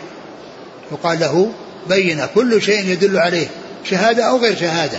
[0.92, 1.50] يقال له
[1.88, 3.46] بينة كل شيء يدل عليه
[3.84, 4.98] شهادة أو غير شهادة.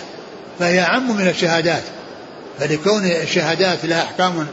[0.60, 1.84] فهي أعم من الشهادات.
[2.60, 4.48] فلكون الشهادات لها أحكام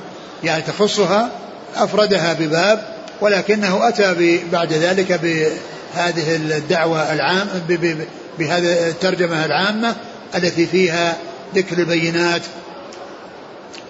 [0.44, 1.30] يعني تخصها
[1.76, 2.82] أفردها بباب
[3.20, 7.46] ولكنه أتى بعد ذلك بهذه الدعوة العام
[8.38, 9.96] بهذه الترجمة العامة
[10.34, 11.16] التي فيها
[11.54, 12.42] ذكر البينات.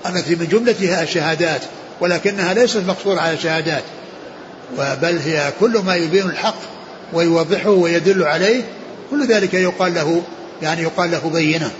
[0.07, 1.61] التي من جملتها الشهادات
[2.01, 3.83] ولكنها ليست مقصورة على الشهادات
[4.79, 6.59] بل هي كل ما يبين الحق
[7.13, 8.63] ويوضحه ويدل عليه
[9.11, 10.23] كل ذلك يقال له
[10.63, 11.71] يعني يقال له بينة.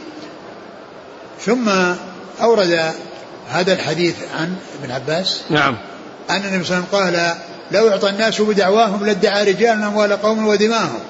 [1.47, 1.69] ثم
[2.43, 2.93] أورد
[3.51, 5.43] هذا الحديث عن ابن عباس.
[5.51, 5.77] نعم.
[6.31, 7.35] أن النبي صلى الله عليه وسلم قال
[7.71, 11.01] لو أعطى الناس بدعواهم لادعى رجال أموال قوم ودماءهم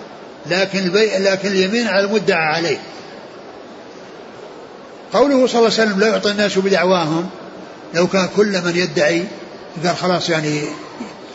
[0.46, 1.18] لكن البي...
[1.18, 2.78] لكن اليمين على المدعى عليه.
[5.12, 7.28] قوله صلى الله عليه وسلم لا يعطى الناس بدعواهم
[7.94, 9.24] لو كان كل من يدعي
[9.84, 10.62] قال خلاص يعني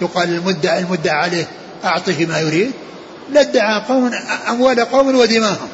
[0.02, 1.48] يقال المدعى المدعى عليه
[1.86, 2.72] أعطه ما يريد
[3.32, 4.12] لادعى قوم
[4.50, 5.70] أموال قوم ودماهم.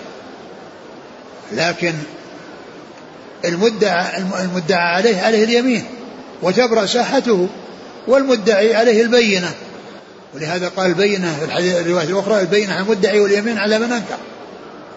[1.51, 1.93] لكن
[3.45, 5.83] المدعى المدعى عليه عليه اليمين
[6.41, 7.47] وتبرأ ساحته
[8.07, 9.53] والمدعي عليه البينة.
[10.35, 14.17] ولهذا قال البينة في الرواية الأخرى البينة على المدعي واليمين على من أنكر.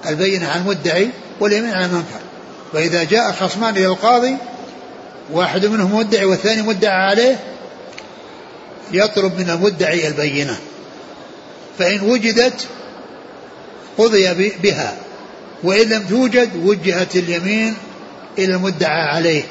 [0.07, 2.21] البينة على المدعي واليمين على من أنكر.
[2.73, 4.37] فإذا جاء خصمان إلى القاضي
[5.33, 7.37] واحد منهم مدعي والثاني مدعى عليه
[8.93, 10.57] يطلب من المدعي البينة.
[11.79, 12.67] فإن وجدت
[13.99, 14.97] قضي بها
[15.63, 17.75] وإن لم توجد وجهت اليمين
[18.39, 19.43] إلى المدعى عليه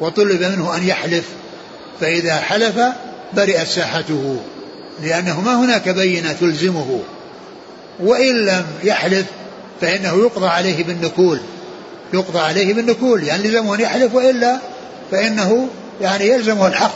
[0.00, 1.24] وطلب منه أن يحلف
[2.00, 2.80] فإذا حلف
[3.32, 4.36] برئت ساحته
[5.02, 7.00] لأنه ما هناك بينة تلزمه.
[8.00, 9.26] وإن لم يحلف
[9.80, 11.40] فإنه يقضى عليه بالنكول
[12.14, 14.58] يقضى عليه بالنكول يعني لزمه أن يحلف وإلا
[15.10, 15.68] فإنه
[16.00, 16.94] يعني يلزمه الحق.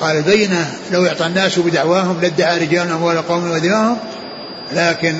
[0.00, 3.98] قال البينة لو يعطى الناس بدعواهم لادعى رجال أموال قوم ودماءهم
[4.72, 5.14] لكن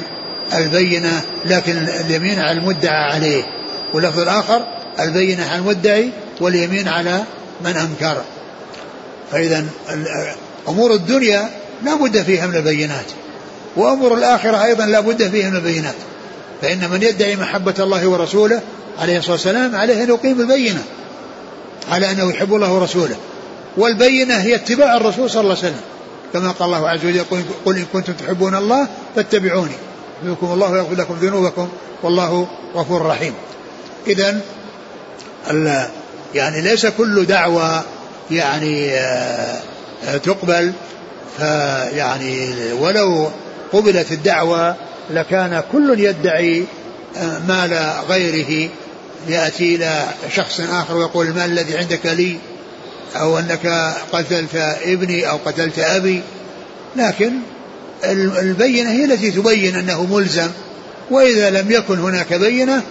[0.55, 3.43] البينة لكن اليمين على المدعى عليه.
[3.95, 7.23] واللفظ الآخر البينة على المدعي واليمين على
[7.65, 8.23] من أنكر.
[9.33, 9.65] فإذا
[10.69, 11.51] أمور الدنيا
[11.85, 13.05] لا بد فيها من البينات
[13.77, 15.95] وأمور الآخرة أيضا لا بد فيها من البينات.
[16.63, 18.61] فإن من يدعي محبة الله ورسوله
[18.99, 20.85] عليه الصلاة والسلام عليه أن يقيم البينة
[21.91, 23.17] على أنه يحب الله ورسوله.
[23.77, 25.81] والبينة هي اتباع الرسول صلى الله عليه وسلم.
[26.33, 27.25] كما قال الله عز وجل
[27.65, 29.77] قل إن كنتم تحبون الله فاتبعوني.
[30.25, 31.69] يحبكم الله ويغفر لكم ذنوبكم
[32.03, 33.35] والله غفور رحيم.
[34.07, 34.41] إذا
[36.35, 37.85] يعني ليس كل دعوة
[38.31, 39.61] يعني آه،
[40.25, 40.73] تقبل.
[41.39, 43.31] فيعني ولو
[43.73, 44.77] قبلت الدعوة
[45.11, 46.65] لكان كل يدعي
[47.17, 48.71] آه، مال غيره
[49.29, 52.37] يأتي إلى شخص آخر ويقول المال الذي عندك لي؟
[53.17, 56.23] أو أنك قتلت ابني أو قتلت أبي.
[56.97, 57.33] لكن
[58.39, 60.51] البينة هي التي تبين أنه ملزم.
[61.11, 62.83] وإذا لم يكن هناك بينة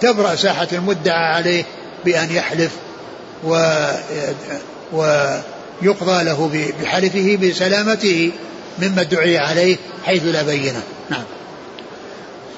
[0.00, 1.64] فتبرأ ساحة المدعى عليه
[2.04, 2.72] بأن يحلف
[3.44, 3.74] و
[4.92, 6.50] ويقضى له
[6.82, 8.32] بحلفه بسلامته
[8.78, 10.82] مما ادعي عليه حيث لا بينة.
[11.10, 11.24] نعم.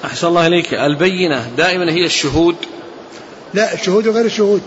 [0.05, 0.73] أحسن الله إليك.
[0.73, 2.55] البينة دائما هي الشهود.
[3.53, 4.61] لا الشهود غير الشهود.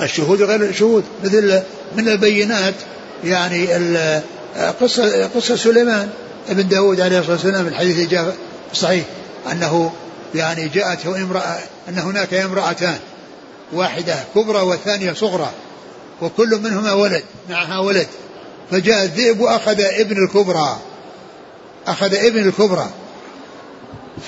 [0.00, 1.04] الشهود غير الشهود.
[1.24, 1.62] مثل
[1.96, 2.74] من البينات
[3.24, 3.66] يعني
[4.80, 6.10] قصة قصة سليمان
[6.48, 8.36] ابن داود عليه الصلاة والسلام الحديث جاء
[8.74, 9.04] صحيح
[9.52, 9.92] أنه
[10.34, 12.98] يعني جاءته امرأة أن هناك امرأتان
[13.72, 15.50] واحدة كبرى والثانية صغرى
[16.22, 18.06] وكل منهما ولد معها ولد.
[18.70, 20.78] فجاء الذئب وأخذ ابن الكبرى
[21.86, 22.90] أخذ ابن الكبرى.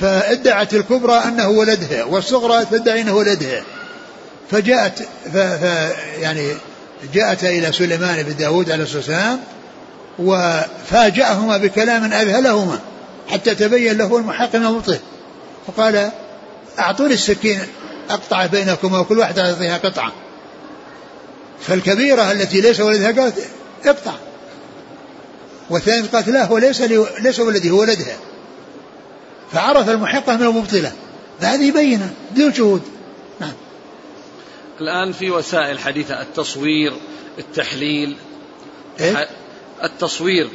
[0.00, 3.62] فادعت الكبرى أنه ولدها والصغرى تدعي أنه ولدها
[4.50, 4.98] فجاءت
[5.32, 5.62] ف ف
[6.20, 6.52] يعني
[7.14, 9.40] جاءت إلى سليمان بن داود عليه الصلاة والسلام
[10.18, 12.78] وفاجأهما بكلام أذهلهما
[13.28, 14.98] حتى تبين له المحق من المبطل.
[15.66, 16.10] فقال
[16.78, 17.60] أعطوني السكين
[18.10, 20.12] أقطع بينكما وكل واحد يعطيها قطعة.
[21.60, 23.48] فالكبيرة التي ليس ولدها قالت
[23.84, 24.14] اقطع.
[25.70, 26.80] والثانية قالت لا هو ليس
[27.20, 28.16] ليس ولدي هو ولدها.
[29.52, 30.92] فعرف المحقة من المبطلة.
[31.40, 32.82] فهذه بينة بدون شهود.
[33.40, 33.52] نعم.
[34.80, 36.92] الآن في وسائل حديثة التصوير
[37.38, 38.16] التحليل.
[39.00, 39.28] إيه؟
[39.84, 40.50] التصوير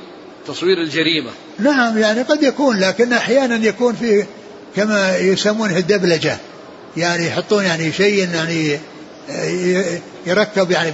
[0.47, 1.31] تصوير الجريمة.
[1.59, 4.27] نعم يعني قد يكون لكن أحيانا يكون فيه
[4.75, 6.37] كما يسمونه الدبلجة.
[6.97, 8.79] يعني يحطون يعني شيء يعني
[10.25, 10.91] يركب يعني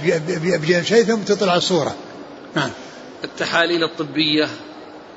[0.58, 1.94] بجانب شيء ثم تطلع الصورة.
[2.56, 2.70] نعم.
[3.24, 4.48] التحاليل الطبية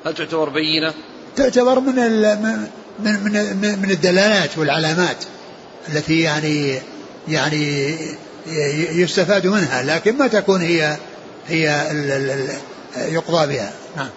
[0.06, 0.94] هل تعتبر بينة؟
[1.36, 1.96] تعتبر من
[3.00, 5.18] من من من الدلالات والعلامات
[5.90, 6.80] التي يعني
[7.28, 7.96] يعني
[8.92, 10.98] يستفاد منها لكن ما تكون هي
[11.48, 11.88] هي
[12.98, 13.74] يقضى بها.
[13.98, 14.10] نعم.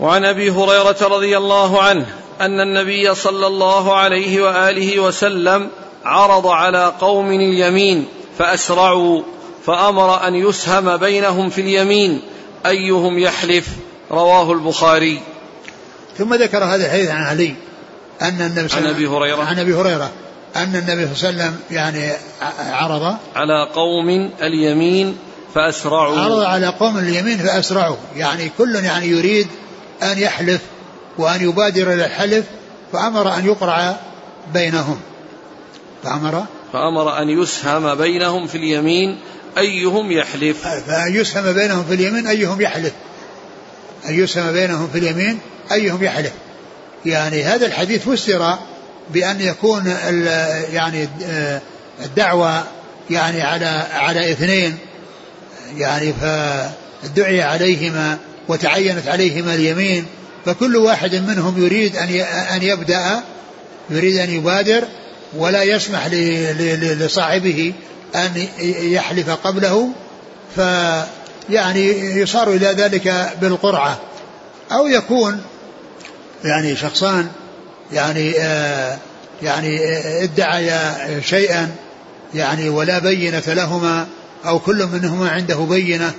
[0.00, 2.06] وعن أبي هريرة رضي الله عنه
[2.40, 5.68] أن النبي صلى الله عليه وآله وسلم
[6.04, 8.06] عرض على قوم اليمين
[8.38, 9.22] فأسرعوا
[9.66, 12.20] فأمر أن يسهم بينهم في اليمين.
[12.66, 13.68] أيهم يحلف؟
[14.10, 15.20] رواه البخاري.
[16.18, 17.54] ثم ذكر هذا الحديث عن علي.
[18.22, 19.44] أن النبي عن أبي هريرة.
[19.44, 20.10] عن أبي هريرة.
[20.56, 22.12] أن النبي صلى الله عليه وسلم يعني
[22.58, 25.16] عرض على قوم اليمين
[25.54, 26.18] فأسرعوا.
[26.18, 27.96] عرض على قوم اليمين فأسرعوا.
[28.16, 29.48] يعني كل يعني يريد
[30.02, 30.60] أن يحلف
[31.18, 32.44] وأن يبادر إلى الحلف
[32.92, 33.96] فأمر أن يقرع
[34.54, 35.00] بينهم.
[36.04, 39.18] فأمر فأمر أن يسهم بينهم في اليمين
[39.58, 40.68] أيهم يحلف.
[40.86, 42.92] فأن يسهم بينهم في اليمين أيهم يحلف.
[44.08, 45.38] أن يسهم بينهم في اليمين
[45.72, 46.32] أيهم يحلف.
[47.06, 48.58] يعني هذا الحديث فسر
[49.10, 49.86] بأن يكون
[50.72, 51.08] يعني
[52.04, 52.64] الدعوة
[53.10, 54.78] يعني على على اثنين.
[55.76, 60.06] يعني فدعي عليهما وتعينت عليهما اليمين
[60.48, 62.08] فكل واحد منهم يريد أن
[62.54, 63.22] أن يبدأ
[63.90, 64.84] يريد أن يبادر
[65.36, 66.06] ولا يسمح
[66.76, 67.72] لصاحبه
[68.14, 68.46] أن
[68.82, 69.90] يحلف قبله
[70.56, 71.88] فيعني
[72.20, 73.98] يصار إلى ذلك بالقرعة.
[74.72, 75.42] أو يكون
[76.44, 77.28] يعني شخصان
[77.92, 78.98] يعني آه
[79.42, 79.78] يعني
[80.24, 81.70] ادعيا شيئا
[82.34, 84.06] يعني ولا بينة لهما
[84.46, 86.12] أو كل منهما عنده بينة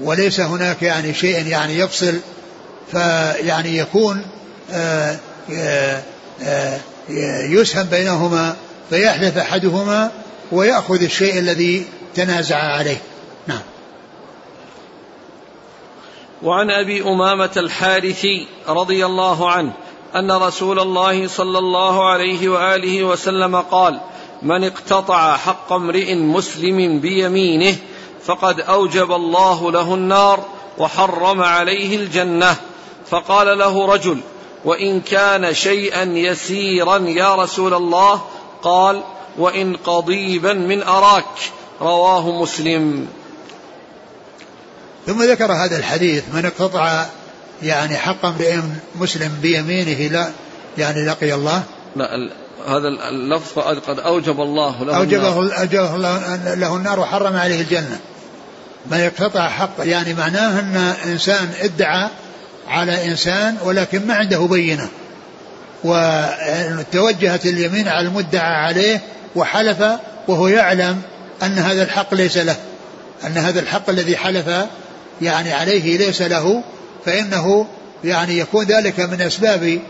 [0.00, 2.14] وليس هناك يعني شيء يعني يفصل.
[2.92, 4.26] فيعني يكون
[4.70, 5.18] آآ
[5.52, 6.02] آآ
[6.42, 6.78] آآ
[7.48, 8.56] يسهم بينهما
[8.90, 10.10] فيحلف أحدهما
[10.52, 13.02] ويأخذ الشيء الذي تنازع عليه.
[13.46, 13.60] نعم.
[16.42, 19.72] وعن أبي أمامة الحارثي رضي الله عنه
[20.16, 24.00] أن رسول الله صلى الله عليه وآله وسلم قال
[24.42, 27.76] من اقتطع حق امرئ مسلم بيمينه
[28.24, 30.44] فقد أوجب الله له النار
[30.78, 32.56] وحرم عليه الجنة.
[33.10, 34.18] فقال له رجل
[34.64, 38.22] وإن كان شيئا يسيرا يا رسول الله؟
[38.62, 39.02] قال
[39.38, 41.24] وإن قضيبا من أراك.
[41.80, 43.08] رواه مسلم.
[45.06, 47.06] ثم ذكر هذا الحديث من اقتطع
[47.62, 48.56] يعني حق امرئ
[48.94, 50.30] مسلم بيمينه لا
[50.78, 51.62] يعني لقي الله.
[51.96, 52.30] لا
[52.66, 53.58] هذا اللفظ
[53.88, 55.58] قد أوجب الله له أوجبه النار.
[55.60, 55.96] أوجبه
[56.54, 58.00] له النار وحرم عليه الجنة.
[58.90, 60.76] من يقتطع حق يعني معناه أن
[61.12, 62.08] إنسان ادعى
[62.70, 64.88] على إنسان ولكن ما عنده بينة.
[65.84, 69.00] وتوجهت اليمين على المدعى عليه
[69.36, 69.84] وحلف
[70.28, 71.02] وهو يعلم
[71.42, 72.56] أن هذا الحق ليس له.
[73.26, 74.46] أن هذا الحق الذي حلف
[75.22, 76.62] يعني عليه ليس له.
[77.04, 77.66] فإنه
[78.04, 79.80] يعني يكون ذلك من أسباب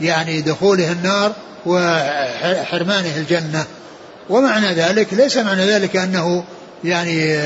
[0.00, 1.32] يعني دخوله النار
[1.66, 3.64] وحرمانه الجنة.
[4.30, 6.44] ومعنى ذلك ليس معنى ذلك أنه
[6.84, 7.38] يعني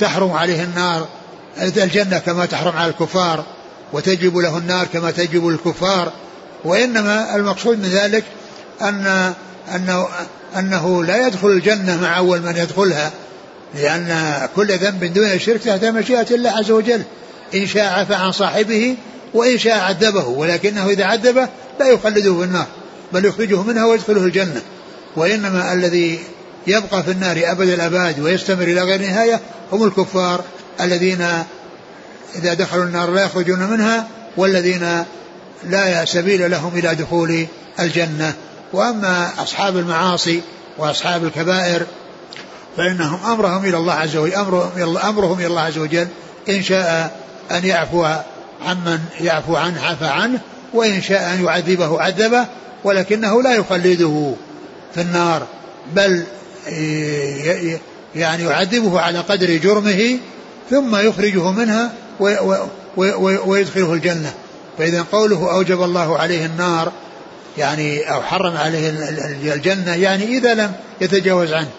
[0.00, 1.08] تحرم عليه النار.
[1.62, 3.44] الجنة كما تحرم على الكفار.
[3.92, 6.12] وتجب له النار كما تجب الكفار
[6.64, 8.24] وإنما المقصود من ذلك
[8.82, 9.32] أن
[9.74, 10.08] أنه
[10.56, 13.12] أنه لا يدخل الجنة مع أول من يدخلها
[13.74, 17.02] لأن كل ذنب دون الشرك تحت مشيئة الله عز وجل
[17.54, 18.96] إن شاء عفى عن صاحبه
[19.34, 21.48] وإن شاء عذبه ولكنه إذا عذبه
[21.80, 22.66] لا يخلده في النار
[23.12, 24.62] بل يخرجه منها ويدخله الجنة.
[25.16, 26.18] وإنما الذي
[26.66, 29.40] يبقى في النار أبد الأباد ويستمر إلى غير نهاية
[29.72, 30.44] هم الكفار
[30.80, 31.26] الذين
[32.34, 34.06] إذا دخلوا النار لا يخرجون منها
[34.36, 35.04] والذين
[35.64, 37.46] لا سبيل لهم إلى دخول
[37.80, 38.34] الجنة.
[38.72, 40.42] وأما أصحاب المعاصي
[40.78, 41.86] وأصحاب الكبائر
[42.76, 46.08] فإنهم أمرهم إلى الله عز وجل أمرهم, أمرهم إلى الله عز وجل
[46.48, 47.16] إن شاء
[47.50, 48.06] أن يعفو
[48.66, 50.40] عمن يعفو عنه عفى عنه
[50.74, 52.46] وإن شاء أن يعذبه عذبه
[52.84, 54.34] ولكنه لا يخلده
[54.94, 55.46] في النار
[55.94, 56.24] بل
[58.14, 60.18] يعني يعذبه على قدر جرمه
[60.70, 61.92] ثم يخرجه منها
[63.46, 64.34] ويدخله الجنة.
[64.78, 66.92] فإذا قوله أوجب الله عليه النار
[67.58, 68.90] يعني أو حرم عليه
[69.54, 71.70] الجنة يعني إذا لم يتجاوز عنه.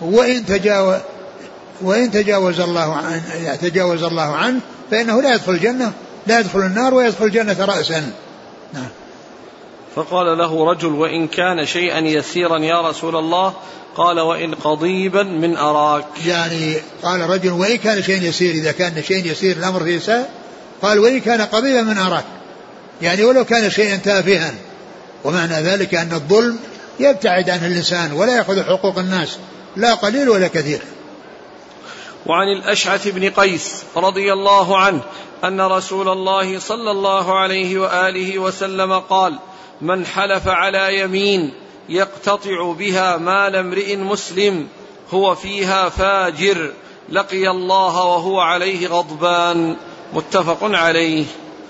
[0.00, 0.96] وإن تجاوز
[1.80, 4.60] وإن تجاوز الله عنه تجاوز الله عنه
[4.90, 5.92] فإنه لا يدخل الجنة
[6.26, 8.12] لا يدخل النار ويدخل الجنة رأسا.
[8.74, 8.88] نعم.
[9.96, 13.54] فقال له رجل وإن كان شيئا يسيرا يا رسول الله
[13.96, 16.04] قال وإن قضيبا من أراك.
[16.26, 20.26] يعني قال رجل وإن كان شيء يسير إذا كان شيء يسير الأمر فيه سهل
[20.82, 22.24] قال وإن كان قضيبا من أراك.
[23.02, 24.54] يعني ولو كان شيئا تافها.
[25.24, 26.58] ومعنى ذلك أن الظلم
[27.00, 29.38] يبتعد عنه الإنسان ولا يأخذ حقوق الناس
[29.76, 30.80] لا قليل ولا كثير.
[32.26, 35.00] وعن الأشعث بن قيس رضي الله عنه
[35.44, 39.38] أن رسول الله صلى الله عليه وآله وسلم قال
[39.80, 41.52] من حلف على يمين
[41.88, 44.66] يقتطع بها مال امرئ مسلم
[45.10, 46.72] هو فيها فاجر
[47.08, 49.76] لقي الله وهو عليه غضبان.
[50.14, 51.24] متفق عليه.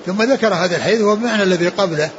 [0.06, 2.10] ثم ذكر هذا الحديث هو بمعنى الذي قبله.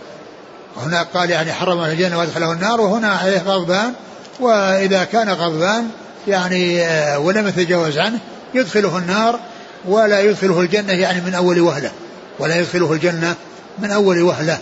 [0.75, 3.93] وهناك قال يعني حرم على الجنة وأدخله النار وهنا عليه غضبان.
[4.39, 5.89] وإذا كان غضبان
[6.27, 8.19] يعني آه، ولم يتجاوز عنه
[8.53, 9.39] يدخله النار
[9.85, 11.91] ولا يدخله الجنة يعني من أول وهلة.
[12.39, 13.35] ولا يدخله الجنة
[13.79, 14.57] من أول وهلة.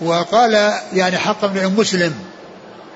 [0.00, 2.14] وقال يعني حق امرئ مسلم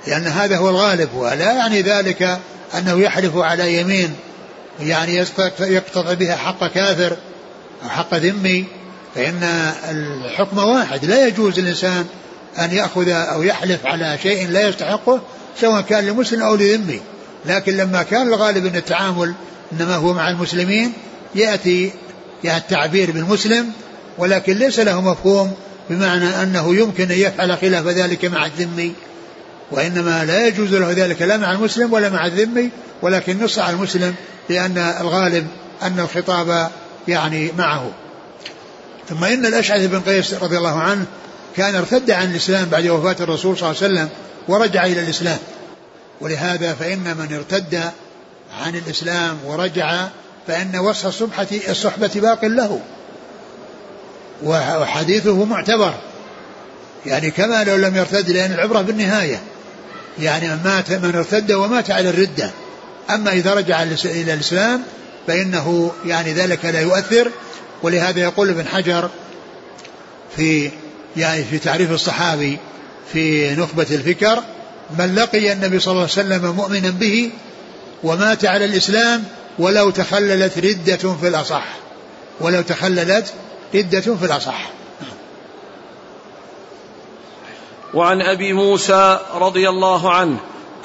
[0.07, 2.39] لأن هذا هو الغالب ولا يعني ذلك
[2.79, 4.15] أنه يحلف على يمين
[4.81, 5.25] يعني
[5.61, 7.17] يقتطع بها حق كافر
[7.85, 8.65] أو حق ذمي
[9.15, 9.43] فإن
[9.91, 12.07] الحكم واحد لا يجوز الإنسان
[12.59, 15.21] أن يأخذ أو يحلف على شيء لا يستحقه
[15.61, 17.01] سواء كان لمسلم أو لذمي.
[17.47, 19.35] لكن لما كان الغالب أن التعامل
[19.73, 20.93] إنما هو مع المسلمين
[21.35, 21.93] يأتي
[22.45, 23.73] يعني التعبير بالمسلم
[24.19, 25.55] ولكن ليس له مفهوم
[25.91, 28.95] بمعنى أنه يمكن أن يفعل خلاف ذلك مع الذمي
[29.71, 32.71] وإنما لا يجوز له ذلك لا مع المسلم ولا مع الذمي
[33.03, 34.15] ولكن نص على المسلم
[34.49, 35.47] لأن الغالب
[35.83, 36.71] أن الخطاب
[37.09, 37.91] يعني معه.
[39.09, 41.05] ثم إن الأشعث بن قيس رضي الله عنه
[41.57, 44.09] كان ارتد عن الإسلام بعد وفاة الرسول صلى الله عليه وسلم
[44.49, 45.39] ورجع إلى الإسلام.
[46.21, 47.81] ولهذا فإن من ارتد
[48.63, 50.09] عن الإسلام ورجع
[50.47, 52.81] فإن وصف الصحبة الصحبة باق له.
[54.45, 55.95] وحديثه معتبر.
[57.07, 59.41] يعني كما لو لم يرتد لأن العبرة بالنهاية.
[60.19, 62.51] يعني من مات من ارتد ومات على الردة.
[63.11, 64.83] أما إذا رجع إلى الإسلام
[65.27, 67.31] فإنه يعني ذلك لا يؤثر.
[67.83, 69.11] ولهذا يقول ابن حجر
[70.37, 70.71] في
[71.17, 72.59] يعني في تعريف الصحابي
[73.13, 74.43] في نخبة الفكر
[74.99, 77.31] من لقي النبي صلى الله عليه وسلم مؤمنا به
[78.03, 79.25] ومات على الإسلام
[79.59, 81.65] ولو تخللت ردة في الأصح.
[82.41, 83.33] ولو تخللت
[83.75, 84.71] ردة في الأصح.
[87.95, 90.37] وعن أبي موسى رضي الله عنه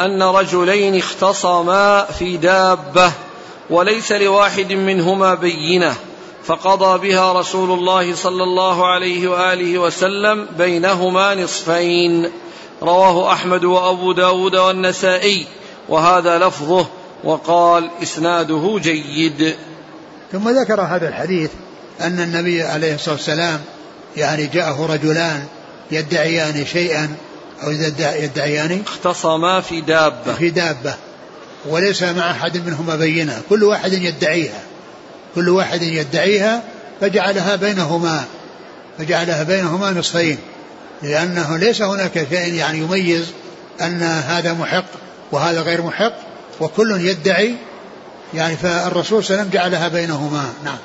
[0.02, 3.12] أن رجلين اختصما في دابة
[3.70, 5.96] وليس لواحد منهما بينة
[6.46, 12.32] فقضى بها رسول الله صلى الله عليه وآله وسلم بينهما نصفين.
[12.82, 15.48] رواه أحمد وأبو داود والنسائي
[15.90, 16.86] وهذا لفظه
[17.24, 19.56] وقال إسناده جيد.
[20.32, 21.52] ثم ذكر هذا الحديث
[22.02, 23.62] أن النبي عليه الصلاة والسلام
[24.18, 25.46] يعني جاءه رجلان
[25.91, 27.16] يدعيان شيئا
[27.64, 30.34] أو يدعيان اختصما في دابة.
[30.34, 30.96] في دابة.
[31.66, 33.41] وليس مع أحد منهما بينة.
[33.50, 34.62] كل واحد يدعيها.
[35.36, 36.64] كل واحد يدعيها
[37.02, 38.24] فجعلها بينهما
[38.98, 40.38] فجعلها بينهما نصفين.
[41.04, 43.26] لأنه ليس هناك شيء يعني يميز
[43.82, 44.86] أن هذا محق
[45.32, 46.14] وهذا غير محق
[46.60, 47.56] وكل يدعي
[48.34, 50.54] يعني فالرسول صلى الله عليه وسلم جعلها بينهما.
[50.66, 50.78] نعم.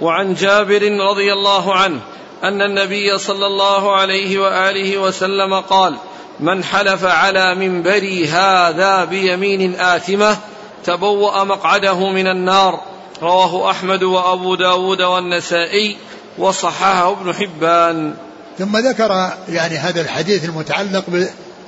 [0.00, 2.00] وعن جابر رضي الله عنه
[2.44, 5.96] أن النبي صلى الله عليه وآله وسلم قال
[6.40, 10.36] من حلف على منبري هذا بيمين آثمة
[10.84, 12.80] تبوأ مقعده من النار
[13.22, 15.96] رواه أحمد وأبو داود والنسائي
[16.38, 18.14] وصححه ابن حبان.
[18.58, 21.04] ثم ذكر يعني هذا الحديث المتعلق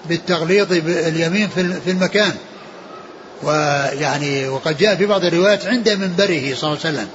[0.08, 1.48] بالتغليظ باليمين
[1.84, 2.32] في المكان.
[3.42, 7.08] ويعني وقد جاء في بعض الروايات عند منبره صلى الله عليه وسلم.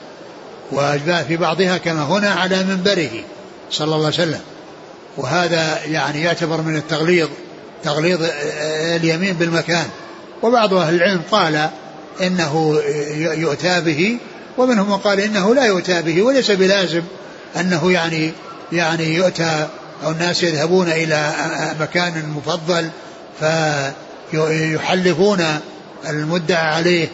[0.73, 3.11] وجاء في بعضها كما هنا على منبره
[3.71, 4.41] صلى الله عليه وسلم.
[5.17, 7.29] وهذا يعني يعتبر من التغليظ
[7.83, 8.19] تغليظ
[8.95, 9.85] اليمين بالمكان.
[10.43, 11.69] وبعض أهل العلم قال
[12.21, 12.81] إنه
[13.17, 14.17] يؤتى به
[14.57, 17.01] ومنهم من قال إنه لا يؤتى به وليس بلازم
[17.59, 18.31] أنه يعني
[18.71, 19.67] يعني يؤتى
[20.05, 21.31] أو الناس يذهبون إلى
[21.79, 22.89] مكان مفضل
[24.31, 25.45] فيحلفون
[26.09, 27.07] المدعى عليه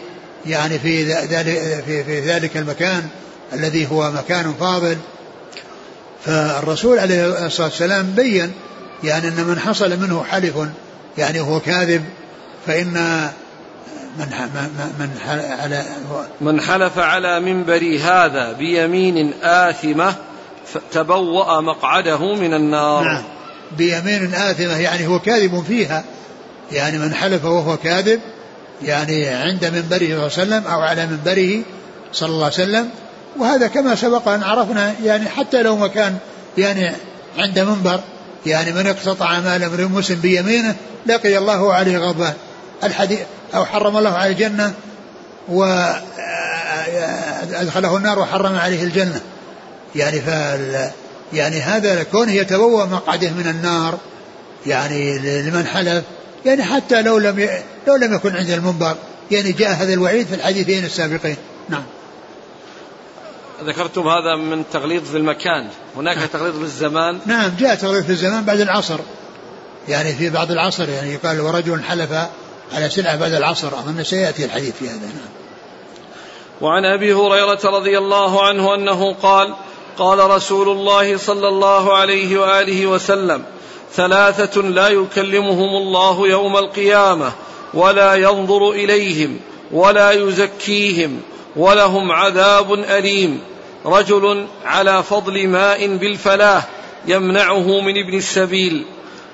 [0.46, 3.08] يعني في ذلك في, في ذلك المكان.
[3.52, 4.96] الذي هو مكان فاضل.
[6.24, 8.52] فالرسول عليه الصلاة والسلام بين
[9.04, 10.54] يعني أن من حصل منه حلف
[11.18, 12.04] يعني هو كاذب
[12.66, 13.28] فإن
[14.18, 14.26] من
[14.98, 15.10] من
[15.60, 15.84] على
[16.40, 20.14] من حلف على منبري هذا بيمين آثمة
[20.92, 23.04] تبوأ مقعده من النار.
[23.04, 23.22] نعم.
[23.78, 26.04] بيمين آثمة يعني هو كاذب فيها.
[26.72, 28.20] يعني من حلف وهو كاذب
[28.82, 31.62] يعني عند منبره صلى الله عليه وسلم أو على منبره
[32.12, 32.90] صلى الله عليه وسلم
[33.38, 36.16] وهذا كما سبق أن عرفنا يعني حتى لو ما كان
[36.58, 36.92] يعني
[37.38, 38.00] عند منبر
[38.46, 40.74] يعني من اقتطع مال امرئ مسلم بيمينه
[41.06, 42.34] لقي الله عليه غضبان
[42.84, 43.18] الحديث
[43.54, 44.72] أو حرم الله عليه الجنة
[45.48, 46.06] وأدخله
[47.96, 49.20] النار وحرم عليه الجنة.
[49.96, 50.90] يعني فال
[51.32, 53.98] يعني هذا كونه يتبوأ مقعده من النار
[54.66, 56.04] يعني لمن حلف.
[56.46, 57.48] يعني حتى لو لم ي...
[57.88, 58.96] لو لم يكن عند المنبر
[59.30, 61.36] يعني جاء هذا الوعيد في الحديثين السابقين.
[61.68, 61.82] نعم.
[63.64, 65.68] ذكرتم هذا من تغليظ في المكان.
[65.96, 66.26] هناك نعم.
[66.26, 67.18] تغليظ في الزمان.
[67.26, 68.98] نعم جاء تغليظ في الزمان بعد العصر.
[69.88, 72.12] يعني في بعض العصر يعني يقال ورجل حلف
[72.72, 73.68] على سلعة بعد العصر.
[73.68, 75.40] أظن سيأتي الحديث في هذا نعم.
[76.60, 79.54] وعن أبي هريرة رضي الله عنه أنه قال
[79.98, 83.42] قال رسول الله صلى الله عليه وآله وسلم
[83.92, 87.32] ثلاثة لا يكلمهم الله يوم القيامة
[87.74, 89.40] ولا ينظر إليهم
[89.72, 91.20] ولا يزكيهم
[91.56, 93.40] ولهم عذاب أليم.
[93.86, 96.62] رجل على فضل ماء بالفلاة
[97.06, 98.86] يمنعه من ابن السبيل.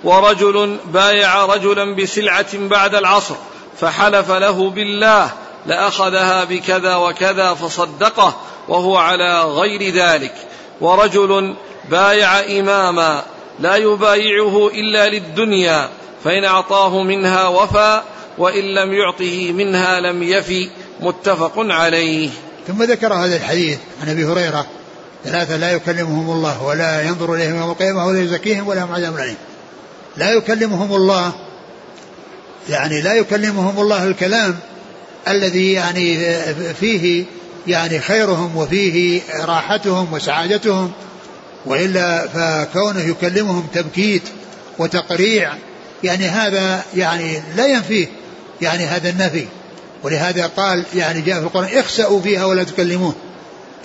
[0.04, 3.34] ورجل بايع رجلا بسلعة بعد العصر
[3.80, 5.30] فحلف له بالله
[5.66, 8.36] لأخذها بكذا وكذا فصدقه
[8.68, 10.34] وهو على غير ذلك.
[10.80, 11.54] ورجل
[11.90, 13.22] بايع إماما
[13.60, 15.88] لا يبايعه إلا للدنيا
[16.24, 18.02] فإن أعطاه منها وفى
[18.38, 20.68] وإن لم يعطه منها لم يفي
[21.01, 22.30] متفق عليه.
[22.66, 24.66] ثم ذكر هذا الحديث عن أبي هريرة
[25.24, 29.36] ثلاثة لا يكلمهم الله ولا ينظر إليهم يوم القيامة ولا يزكيهم ولا عذاب عليهم
[30.16, 31.32] لا يكلمهم الله
[32.68, 34.59] يعني لا يكلمهم الله الكلام
[35.28, 36.18] الذي يعني
[36.80, 37.24] فيه
[37.66, 40.92] يعني خيرهم وفيه راحتهم وسعادتهم
[41.66, 44.22] وإلا فكونه يكلمهم تبكيت
[44.78, 45.53] وتقريع
[46.05, 48.07] يعني هذا يعني لا ينفيه
[48.62, 49.47] يعني هذا النفي.
[50.07, 53.14] ولهذا قال يعني جاء في القرآن اخسأوا فيها ولا تكلمون.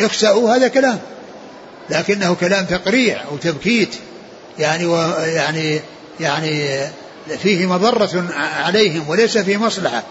[0.02, 1.00] اخسأوا هذا كلام.
[1.90, 3.96] لكنه كلام تقريع أو تبكيت
[4.60, 5.80] يعني ويعني
[6.20, 6.80] يعني
[7.44, 10.04] فيه مضرة عليهم وليس فيه مصلحة.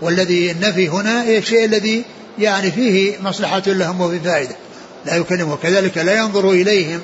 [0.00, 2.04] والذي النفي هنا الشيء الذي
[2.38, 4.56] يعني فيه مصلحة لهم وفي فائدة.
[5.06, 7.00] لا يكلمه كذلك لا ينظر إليهم.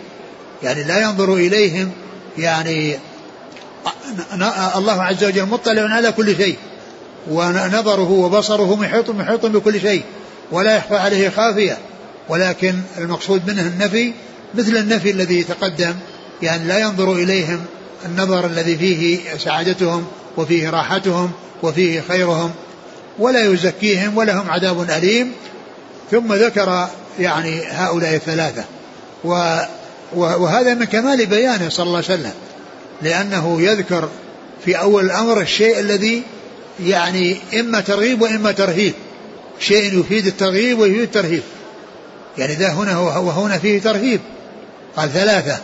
[0.63, 1.93] يعني لا ينظر إليهم.
[2.39, 2.99] يعني
[4.77, 6.57] الله عز وجل مطلع على كل شيء.
[7.31, 10.03] ونظره وبصره محيط محيط بكل شيء
[10.53, 11.79] ولا يخفى عليه خافية.
[12.29, 14.13] ولكن المقصود منه النفي
[14.55, 15.95] مثل النفي الذي تقدم
[16.43, 17.61] يعني لا ينظر إليهم
[18.07, 20.07] النظر الذي فيه سعادتهم
[20.37, 21.31] وفيه راحتهم
[21.63, 22.51] وفيه خيرهم
[23.19, 25.33] ولا يزكيهم ولهم عذاب أليم.
[26.11, 26.89] ثم ذكر
[27.21, 28.65] يعني هؤلاء الثلاثة.
[29.25, 29.59] و
[30.17, 32.33] وهذا من كمال بيانه صلى الله عليه وسلم
[33.03, 34.09] لأنه يذكر
[34.65, 36.23] في أول الأمر الشيء الذي
[36.81, 38.95] يعني إما ترغيب وإما ترهيب.
[39.61, 41.43] شيء يفيد الترغيب ويفيد الترهيب.
[42.39, 44.21] يعني ذا هنا وهنا فيه ترهيب.
[44.97, 45.59] قال ثلاثة.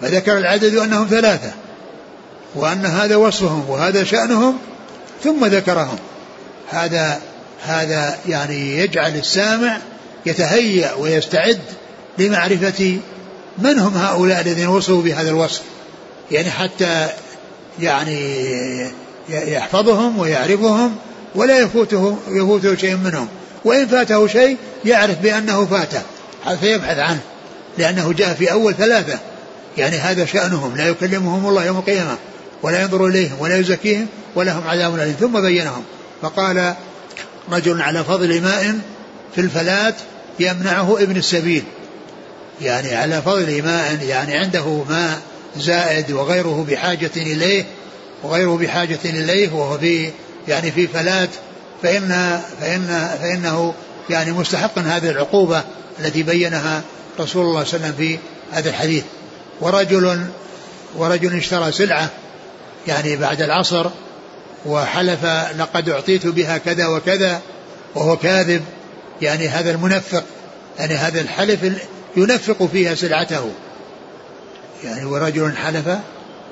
[0.00, 1.52] فذكر العدد أنهم ثلاثة.
[2.54, 4.58] وأن هذا وصفهم وهذا شأنهم
[5.24, 5.98] ثم ذكرهم.
[6.70, 7.20] هذا
[7.62, 9.78] هذا يعني يجعل السامع
[10.26, 11.60] يتهيأ ويستعد
[12.18, 12.98] لمعرفة
[13.58, 15.62] من هم هؤلاء الذين وصفوا بهذا الوصف.
[16.30, 17.08] يعني حتى
[17.80, 18.50] يعني
[19.28, 20.96] يحفظهم ويعرفهم
[21.34, 23.28] ولا يفوته يفوته شيء منهم.
[23.64, 26.02] وإن فاته شيء يعرف بأنه فاته.
[26.60, 27.20] فيبحث عنه.
[27.78, 29.18] لأنه جاء في أول ثلاثة.
[29.78, 30.76] يعني هذا شأنهم.
[30.76, 32.16] لا يكلمهم الله يوم القيامة.
[32.62, 33.36] ولا ينظر إليهم.
[33.40, 34.06] ولا يزكيهم.
[34.34, 35.16] ولهم عذاب أليم.
[35.20, 35.82] ثم بينهم.
[36.22, 36.74] فقال
[37.52, 38.78] رجل على فضل ماء
[39.34, 39.94] في الفلاة
[40.40, 41.62] يمنعه ابن السبيل.
[42.62, 43.98] يعني على فضل ماء.
[44.02, 45.18] يعني عنده ماء
[45.56, 47.64] زائد وغيره بحاجة إليه.
[48.22, 50.10] وغيره بحاجة إليه وهو في
[50.48, 51.28] يعني في فلاة
[51.82, 53.74] فإن فإن فإنه
[54.10, 55.62] يعني مستحق هذه العقوبة
[56.00, 56.82] التي بينها
[57.20, 58.18] رسول الله صلى الله عليه وسلم في
[58.52, 59.04] هذا الحديث.
[59.60, 60.26] ورجل
[60.96, 62.10] ورجل اشترى سلعة
[62.86, 63.86] يعني بعد العصر
[64.66, 65.24] وحلف
[65.58, 67.40] لقد أعطيت بها كذا وكذا
[67.94, 68.64] وهو كاذب
[69.22, 70.24] يعني هذا المنفق
[70.78, 71.58] يعني هذا الحلف
[72.16, 73.50] ينفق فيها سلعته.
[74.84, 75.88] يعني ورجل حلف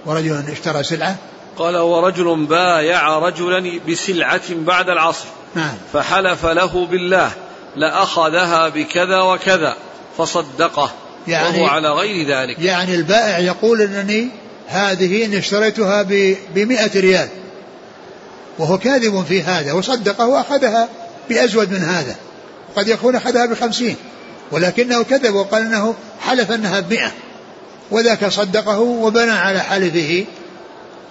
[0.06, 1.16] ورجل اشترى سلعة
[1.58, 5.26] قال ورجل بايع رجلا بسلعة بعد العصر.
[5.54, 5.74] نعم.
[5.92, 7.30] فحلف له بالله
[7.76, 9.76] لأخذها بكذا وكذا
[10.18, 10.90] فصدقه
[11.28, 12.58] يعني وهو على غير ذلك.
[12.58, 14.28] يعني البائع يقول أنني
[14.68, 16.02] هذه إن اشتريتها
[16.54, 17.28] بمئة ريال
[18.58, 20.88] وهو كاذب في هذا وصدقه وأخذها
[21.28, 22.16] بأزود من هذا
[22.76, 23.96] قد يكون أخذها بخمسين
[24.50, 27.12] ولكنه كذب وقال أنه حلف أنها بمئة
[27.90, 30.24] وذاك صدقه وبنى على حلفه.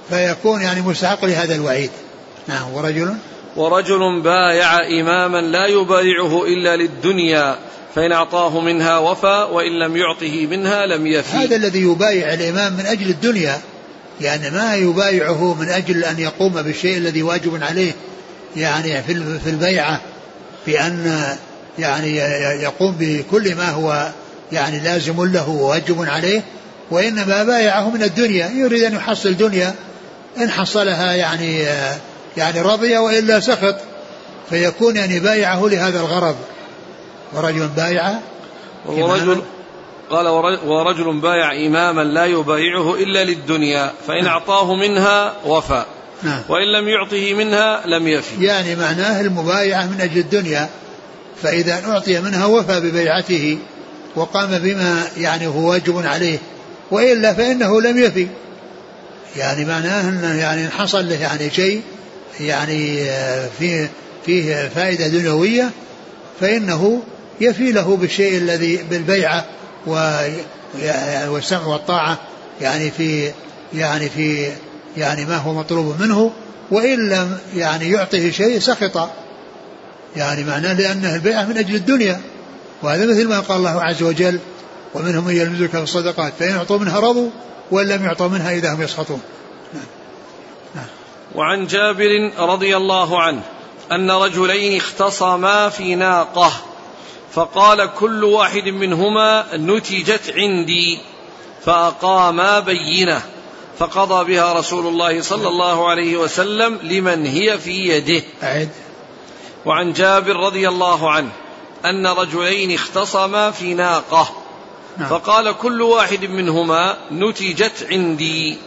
[0.09, 1.89] فيكون يعني مستحق لهذا الوعيد.
[2.47, 3.15] نعم ورجل؟
[3.55, 7.55] ورجل بايع إماما لا يبايعه إلا للدنيا
[7.95, 11.37] فإن أعطاه منها وفى وإن لم يعطه منها لم يفي.
[11.37, 13.61] هذا الذي يبايع الإمام من أجل الدنيا
[14.21, 17.91] يعني ما يبايعه من أجل أن يقوم بالشيء الذي واجب عليه
[18.55, 19.03] يعني
[19.43, 20.01] في البيعة
[20.67, 21.25] بأن
[21.79, 22.17] يعني
[22.63, 24.11] يقوم بكل ما هو
[24.51, 26.41] يعني لازم له وواجب عليه
[26.91, 29.73] وإنما بايعه من الدنيا يريد أن يحصل دنيا
[30.37, 31.65] إن حصلها يعني
[32.37, 33.75] يعني رضي وإلا سخط
[34.49, 36.35] فيكون يعني بايعه لهذا الغرض.
[37.33, 38.13] ورجل بايع
[38.85, 39.41] ورجل
[40.09, 40.27] قال
[40.65, 44.33] ورجل بايع إماما لا يبايعه إلا للدنيا فإن نعم.
[44.33, 45.85] أعطاه منها وفى.
[46.23, 46.41] نعم.
[46.49, 48.45] وإن لم يعطه منها لم يفي.
[48.45, 50.69] يعني معناه المبايعة من أجل الدنيا
[51.41, 53.57] فإذا أعطي منها وفى ببيعته
[54.15, 56.37] وقام بما يعني هو واجب عليه
[56.91, 58.27] وإلا فإنه لم يفي.
[59.35, 61.81] يعني معناه أنه يعني حصل له يعني شيء
[62.39, 63.05] يعني
[63.59, 63.89] فيه
[64.25, 65.69] فيه فائدة دنيوية
[66.39, 67.01] فإنه
[67.41, 69.45] يفي له بالشيء الذي بالبيعة
[71.27, 72.17] والسمع والطاعة
[72.61, 73.31] يعني في
[73.73, 74.51] يعني في
[74.97, 76.31] يعني ما هو مطلوب منه
[76.71, 79.09] وإن لم يعني يعطه شيء سخط.
[80.15, 82.21] يعني معناه لأنه البيعة من أجل الدنيا.
[82.83, 84.39] وهذا مثل ما قال الله عز وجل
[84.93, 87.29] ومنهم من يلمزك في الصدقات فإن أعطوا منها رضوا.
[87.73, 89.21] وإن لم يعطوا منها إذا هم يسخطون.
[91.35, 93.41] وعن جابر رضي الله عنه
[93.91, 96.51] أن رجلين اختصما في ناقة
[97.33, 100.99] فقال كل واحد منهما نتجت عندي
[101.65, 103.21] فأقاما بينة
[103.79, 108.69] فقضى بها رسول الله صلى الله عليه وسلم لمن هي في يده أعد
[109.65, 111.29] وعن جابر رضي الله عنه
[111.85, 114.42] أن رجلين اختصما في ناقة
[114.97, 115.09] نعم.
[115.09, 118.57] فقال كل واحد منهما نتجت عندي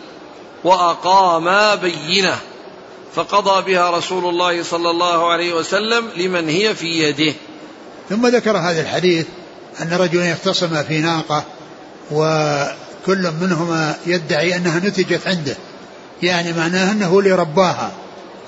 [0.64, 2.38] وأقاما بينة
[3.14, 7.34] فقضى بها رسول الله صلى الله عليه وسلم لمن هي في يده.
[8.10, 9.26] ثم ذكر هذا الحديث
[9.82, 11.44] أن رجلا اختصم في ناقة
[12.10, 15.56] وكل منهما يدعي أنها نتجت عنده.
[16.22, 17.92] يعني معناه أنه اللي رباها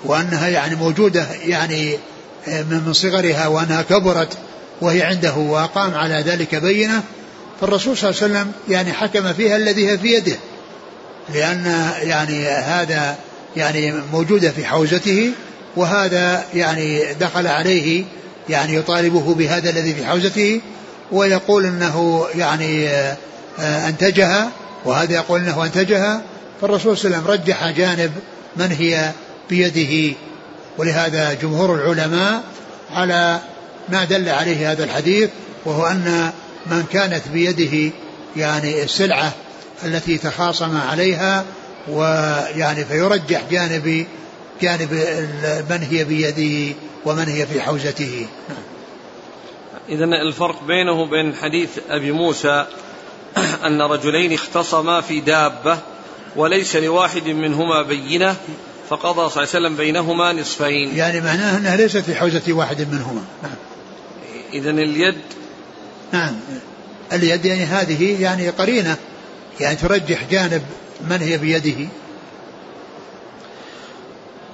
[0.05, 1.99] وأنها يعني موجودة يعني
[2.47, 4.39] من صغرها وأنها كبرت
[4.81, 7.03] وهي عنده وأقام على ذلك بينة.
[7.61, 10.37] فالرسول صلى الله عليه وسلم يعني حكم فيها الذي هي في يده.
[11.35, 13.17] لأن يعني هذا
[13.57, 15.33] يعني موجودة في حوزته
[15.77, 18.05] وهذا يعني دخل عليه
[18.49, 20.61] يعني يطالبه بهذا الذي في حوزته
[21.13, 24.51] ويقول إنه يعني آه، أنتجها
[24.85, 26.23] وهذا يقول إنه أنتجها.
[26.61, 28.13] فالرسول صلى الله عليه وسلم رجح جانب
[28.57, 29.11] من هي
[29.51, 30.17] بيده.
[30.79, 32.43] ولهذا جمهور العلماء
[32.93, 33.41] على
[33.89, 35.31] ما دل عليه هذا الحديث
[35.65, 36.31] وهو أن
[36.71, 37.93] من كانت بيده
[38.37, 39.33] يعني السلعة
[39.85, 41.45] التي تخاصم عليها
[41.89, 44.07] ويعني فيرجح جانب
[44.63, 44.93] جانب
[45.71, 48.27] من هي بيده ومن هي في حوزته.
[49.89, 52.67] إذا الفرق بينه وبين حديث أبي موسى
[53.67, 55.79] أن رجلين اختصما في دابة
[56.37, 58.37] وليس لواحد منهما بينة
[58.89, 63.25] فقضى صلى الله عليه وسلم بينهما نصفين يعني معناه أنها ليست في حوزة واحد منهما
[64.53, 65.19] إذا اليد
[66.13, 66.35] نعم.
[67.13, 68.97] اليد يعني هذه يعني قرينة
[69.61, 70.63] يعني ترجح جانب
[71.11, 71.89] من هي بيده.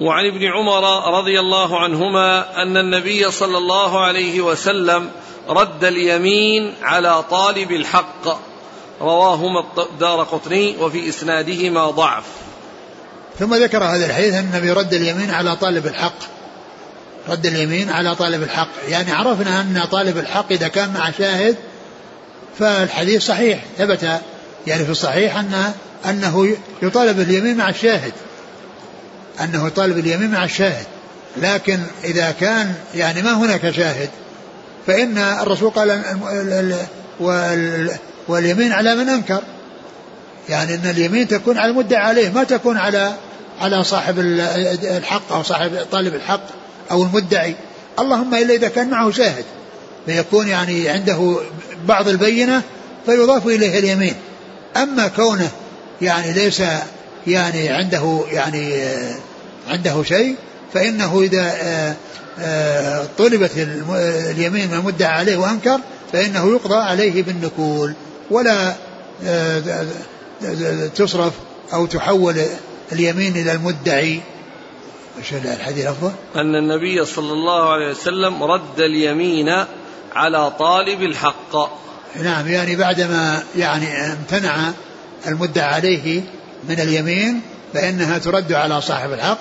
[0.01, 5.09] وعن ابن عمر رضي الله عنهما أن النبي صلى الله عليه وسلم
[5.49, 8.27] رد اليمين على طالب الحق.
[9.01, 12.23] رواهما الدار قطني وفي إسنادهما ضعف.
[13.39, 16.34] ثم ذكر هذا الحديث أن النبي رد اليمين على طالب الحق.
[17.29, 18.67] رد اليمين على طالب الحق.
[18.89, 21.55] يعني عرفنا أن طالب الحق إذا كان مع شاهد
[22.59, 23.59] فالحديث صحيح.
[23.77, 24.21] ثبت
[24.67, 25.73] يعني في الصحيح أن
[26.09, 28.13] أنه يطالب اليمين مع الشاهد.
[29.41, 30.85] أنه طالب اليمين مع الشاهد.
[31.37, 34.09] لكن إذا كان يعني ما هناك شاهد
[34.87, 36.01] فإن الرسول قال
[38.27, 39.41] واليمين على من أنكر.
[40.49, 43.13] يعني أن اليمين تكون على المدعى عليه ما تكون على
[43.61, 46.64] على صاحب الحق أو صاحب طالب الحق.
[46.91, 47.55] أو المدعي
[47.99, 49.45] اللهم إلا إذا كان معه شاهد.
[50.05, 51.37] فيكون يعني عنده
[51.87, 52.61] بعض البينة
[53.05, 54.15] فيضاف إليه اليمين.
[54.77, 55.49] أما كونه
[56.01, 56.61] يعني ليس
[57.27, 58.73] يعني عنده يعني
[59.67, 60.35] عنده شيء
[60.73, 61.95] فإنه إذا آه،
[62.39, 63.51] آه، طلبت
[64.31, 65.79] اليمين من المدعى عليه وأنكر
[66.13, 67.93] فإنه يقضى عليه بالنكول
[68.31, 68.73] ولا
[69.25, 69.61] آه،
[70.95, 71.33] تصرف
[71.73, 72.35] أو تحول
[72.91, 74.21] اليمين إلى المدعي.
[75.17, 79.65] إيش الحديث أفضل؟ أن النبي صلى الله عليه وسلم رد اليمين
[80.15, 81.55] على طالب الحق.
[82.23, 84.71] نعم يعني بعدما يعني امتنع
[85.27, 86.21] المدعى عليه
[86.69, 87.41] من اليمين
[87.73, 89.39] فإنها ترد على صاحب الحق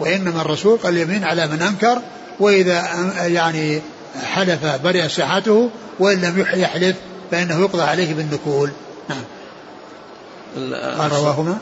[0.00, 1.98] وإنما الرسول قال اليمين على من أنكر
[2.40, 2.88] وإذا
[3.26, 3.80] يعني
[4.24, 6.96] حلف برئ صحته وإن لم يحلف
[7.30, 8.70] فإنه يقضى عليه بالنكول.
[9.08, 9.24] نعم.
[10.98, 11.58] قال رواهما؟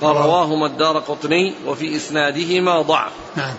[0.00, 3.12] قال رواهما الدار قطني وفي إسنادهما ضعف.
[3.36, 3.54] نعم.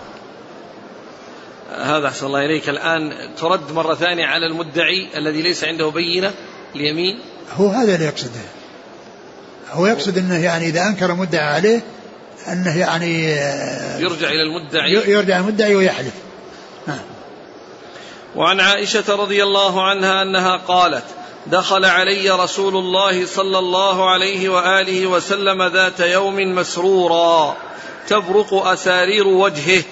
[1.78, 2.68] هذا أحسن الله إليك.
[2.68, 6.32] الآن ترد مرة ثانية على المدعي الذي ليس عنده بينة
[6.74, 7.20] اليمين.
[7.56, 8.40] هو هذا اللي يقصده.
[9.72, 11.80] هو يقصد أنه يعني إذا أنكر مدعي عليه
[12.48, 13.22] أنه يعني
[14.02, 14.92] يرجع إلى المدعي.
[14.92, 16.14] يرجع المدعي ويحلف.
[16.86, 16.98] نعم.
[18.36, 21.04] وعن عائشة رضي الله عنها أنها قالت
[21.46, 27.56] دخل علي رسول الله صلى الله عليه وآله وسلم ذات يوم مسرورا
[28.08, 29.82] تبرق أسارير وجهه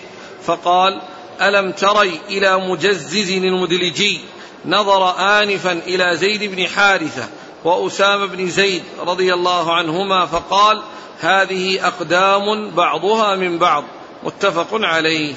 [0.47, 1.01] فقال
[1.43, 4.21] ألم تري إلى مجزز المدلجي؟
[4.67, 7.29] نظر آنفا إلى زيد بن حارثة
[7.65, 10.83] وأسامة بن زيد رضي الله عنهما فقال
[11.21, 13.85] هذه أقدام بعضها من بعض
[14.25, 15.35] متفق عليه.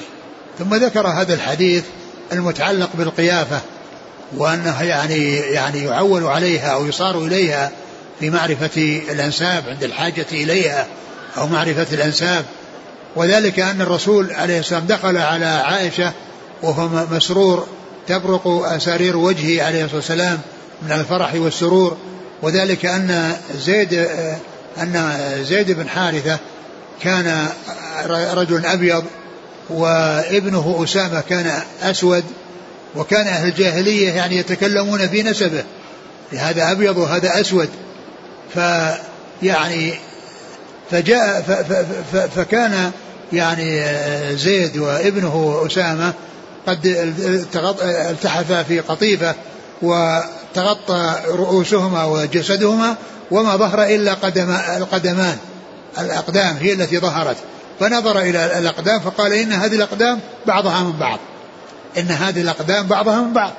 [0.58, 1.84] ثم ذكر هذا الحديث
[2.32, 3.60] المتعلق بالقيافة.
[4.36, 7.70] وأنه يعني يعني يعول عليها أو يصار إليها
[8.20, 10.86] في معرفة الأنساب عند الحاجة إليها
[11.38, 12.44] أو معرفة الأنساب.
[13.16, 16.12] وذلك أن الرسول عليه السلام دخل على عائشة
[16.62, 17.66] وهو مسرور
[18.08, 20.40] تبرق أسارير وجهه عليه الصلاة والسلام
[20.82, 21.96] من الفرح والسرور.
[22.42, 24.08] وذلك أن زيد
[24.78, 26.38] أن زيد بن حارثة
[27.02, 27.48] كان
[28.34, 29.04] رجل أبيض
[29.70, 32.24] وابنه أسامة كان أسود.
[32.96, 35.64] وكان أهل الجاهلية يعني يتكلمون في نسبه
[36.32, 37.68] هذا أبيض وهذا أسود.
[38.54, 39.94] فيعني
[40.90, 41.42] فجاء
[42.36, 42.90] فكان
[43.32, 43.82] يعني
[44.36, 46.12] زيد وابنه أسامة
[46.66, 46.86] قد
[48.10, 49.34] التحفا في قطيفة
[49.82, 52.96] وتغطى رؤوسهما وجسدهما
[53.30, 55.36] وما ظهر إلا قدم القدمان.
[55.98, 57.36] الأقدام هي التي ظهرت.
[57.80, 61.18] فنظر إلى الأقدام فقال إن هذه الأقدام بعضها من بعض.
[61.98, 63.52] إن هذه الأقدام بعضها من بعض.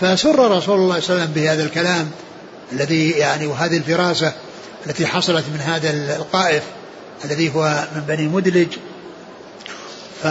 [0.00, 2.10] فسر رسول الله صلى الله عليه وسلم بهذا الكلام
[2.72, 4.32] الذي يعني وهذه الفراسة
[4.86, 6.62] التي حصلت من هذا القائف
[7.24, 8.68] الذي هو من بني مدلج.
[10.22, 10.26] ف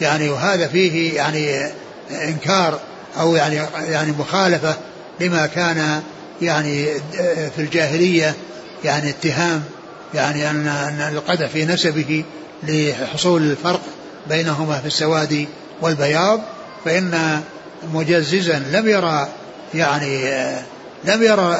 [0.00, 1.72] يعني وهذا فيه يعني
[2.10, 2.80] إنكار
[3.20, 4.76] أو يعني يعني مخالفة
[5.20, 6.02] لما كان
[6.42, 6.86] يعني
[7.56, 8.34] في الجاهلية
[8.84, 9.64] يعني اتهام
[10.14, 12.24] يعني أن أن القدح في نسبه
[12.62, 13.80] لحصول الفرق
[14.28, 15.46] بينهما في السواد
[15.82, 16.40] والبياض
[16.84, 17.40] فإن
[17.92, 19.28] مجززا لم يرى
[19.74, 20.24] يعني
[21.04, 21.58] لم يرى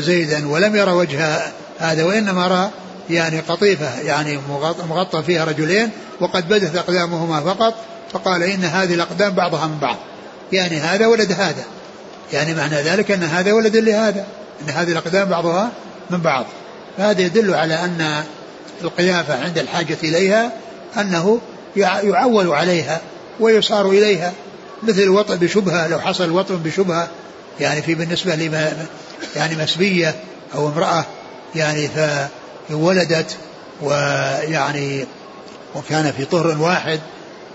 [0.00, 1.38] زيدا ولم يرى وجه
[1.78, 2.70] هذا وإنما رأى
[3.10, 4.38] يعني قطيفة يعني
[4.90, 7.74] مغطى فيها رجلين وقد بدت أقدامهما فقط
[8.12, 9.96] فقال إن هذه الأقدام بعضها من بعض.
[10.52, 11.64] يعني هذا ولد هذا.
[12.32, 14.24] يعني معنى ذلك إن هذا ولد لهذا
[14.62, 15.70] إن هذه الأقدام بعضها
[16.10, 16.44] من بعض.
[16.98, 18.24] فهذا يدل على أن
[18.82, 20.52] القيافة عند الحاجة إليها
[20.96, 21.40] أنه
[21.76, 23.00] يعول عليها.
[23.40, 24.32] ويصار إليها
[24.82, 27.08] مثل الوطء بشبهة لو حصل الوطء بشبهة
[27.60, 28.86] يعني في بالنسبة لما
[29.36, 30.14] يعني مسبية
[30.54, 31.04] أو امرأة
[31.54, 31.88] يعني
[32.68, 33.36] فولدت
[33.82, 35.06] ويعني
[35.74, 37.00] وكان في طهر واحد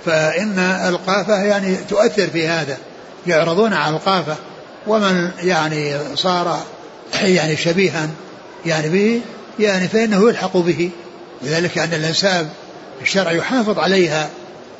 [0.06, 2.78] فإن القافة يعني تؤثر في هذا
[3.28, 4.36] يعرضون على القافة
[4.88, 6.60] ومن يعني صار
[7.38, 8.10] يعني شبيها
[8.66, 9.22] يعني به
[9.60, 10.90] يعني فإنه يلحق به
[11.42, 12.50] لذلك أن الأنساب
[13.02, 14.30] الشرع يحافظ عليها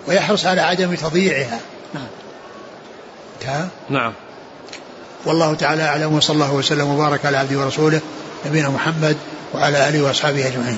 [0.08, 1.60] ويحرص على عدم تضييعها.
[1.94, 3.68] نعم.
[3.90, 4.14] نعم.
[5.26, 8.02] والله تعالى أعلم وصلى الله وسلم وبارك على عبده ورسوله
[8.46, 9.18] نبينا محمد
[9.54, 10.78] وعلى آله وأصحابه أجمعين.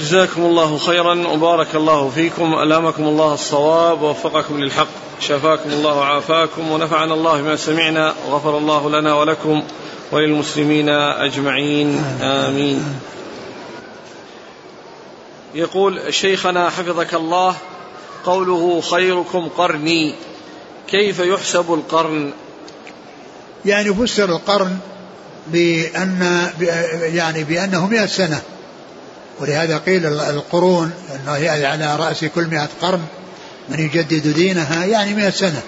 [0.00, 4.88] جزاكم الله خيرا وبارك الله فيكم ألامكم الله الصواب ووفقكم للحق
[5.20, 9.62] شفاكم الله وعافاكم ونفعنا الله بما سمعنا وغفر الله لنا ولكم
[10.12, 12.04] وللمسلمين أجمعين.
[12.22, 13.00] آمين.
[15.54, 17.56] يقول شيخنا حفظك الله
[18.24, 20.14] قوله خيركم قرني
[20.88, 22.32] كيف يحسب القرن؟
[23.64, 24.78] يعني فسر القرن
[25.46, 26.50] بأن
[27.02, 28.42] يعني بأنه مئة سنة.
[29.40, 33.02] ولهذا قيل القرون أنه هي على رأس كل مئة قرن
[33.68, 35.62] من يجدد دينها يعني مئة سنة.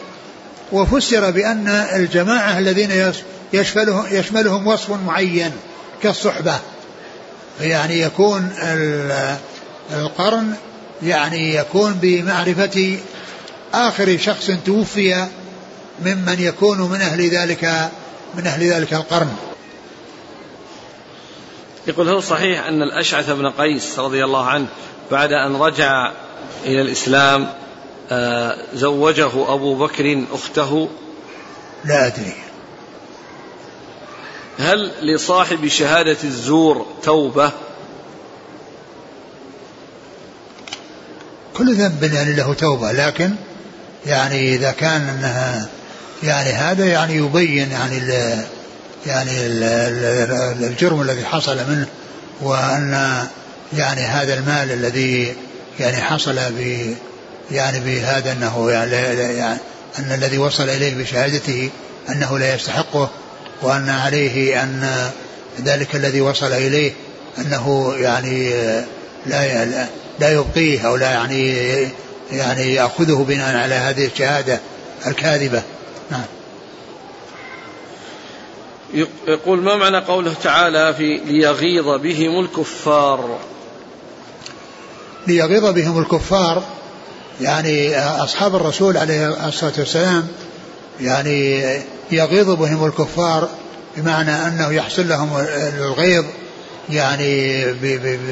[0.72, 3.12] وفسر بأن الجماعة الذين
[3.52, 5.52] يشملهم, يشملهم وصف معين
[6.02, 6.58] كالصحبة.
[7.60, 8.50] يعني يكون
[9.92, 10.54] القرن
[11.02, 12.98] يعني يكون بمعرفة
[13.74, 15.26] آخر شخص توفي
[16.04, 17.90] ممن يكون من أهل ذلك
[18.34, 19.36] من أهل ذلك القرن.
[21.86, 24.66] يقول هل صحيح أن الأشعث بن قيس رضي الله عنه
[25.10, 26.12] بعد أن رجع
[26.64, 27.52] إلى الإسلام
[28.10, 30.88] آه، زوجه أبو بكر أخته.
[31.84, 32.32] لا أدري.
[34.58, 37.52] هل لصاحب شهادة الزور توبة؟
[41.60, 43.30] كل ذنب يعني له توبة لكن
[44.06, 45.66] يعني إذا كان أنها
[46.22, 47.96] يعني هذا يعني يبين يعني
[49.06, 49.30] يعني
[50.66, 51.86] الجرم الذي حصل منه
[52.40, 53.22] وأن
[53.72, 55.34] يعني هذا المال الذي
[55.80, 56.94] يعني حصل ب
[57.50, 58.92] يعني بهذا أنه يعني,
[59.36, 59.58] يعني
[59.98, 61.70] أن الذي وصل إليه بشهادته
[62.08, 63.10] أنه لا يستحقه
[63.62, 65.10] وأن عليه أن
[65.64, 66.92] ذلك الذي وصل إليه
[67.38, 68.52] أنه يعني
[69.26, 69.86] لا
[70.20, 71.54] لا يبقيه أو لا يعني
[72.32, 74.60] يعني يأخذه بناء على هذه الشهادة
[75.06, 75.62] الكاذبة.
[76.10, 76.24] نعم.
[79.28, 83.38] يقول ما معنى قوله تعالى في ليغيظ بهم الكفار؟
[85.26, 86.62] ليغيظ بهم الكفار
[87.40, 90.28] يعني أصحاب الرسول عليه الصلاة والسلام
[91.00, 91.62] يعني
[92.10, 93.48] يغيظ بهم الكفار
[93.96, 95.46] بمعنى أنه يحصل لهم
[95.78, 96.24] الغيظ
[96.90, 97.64] يعني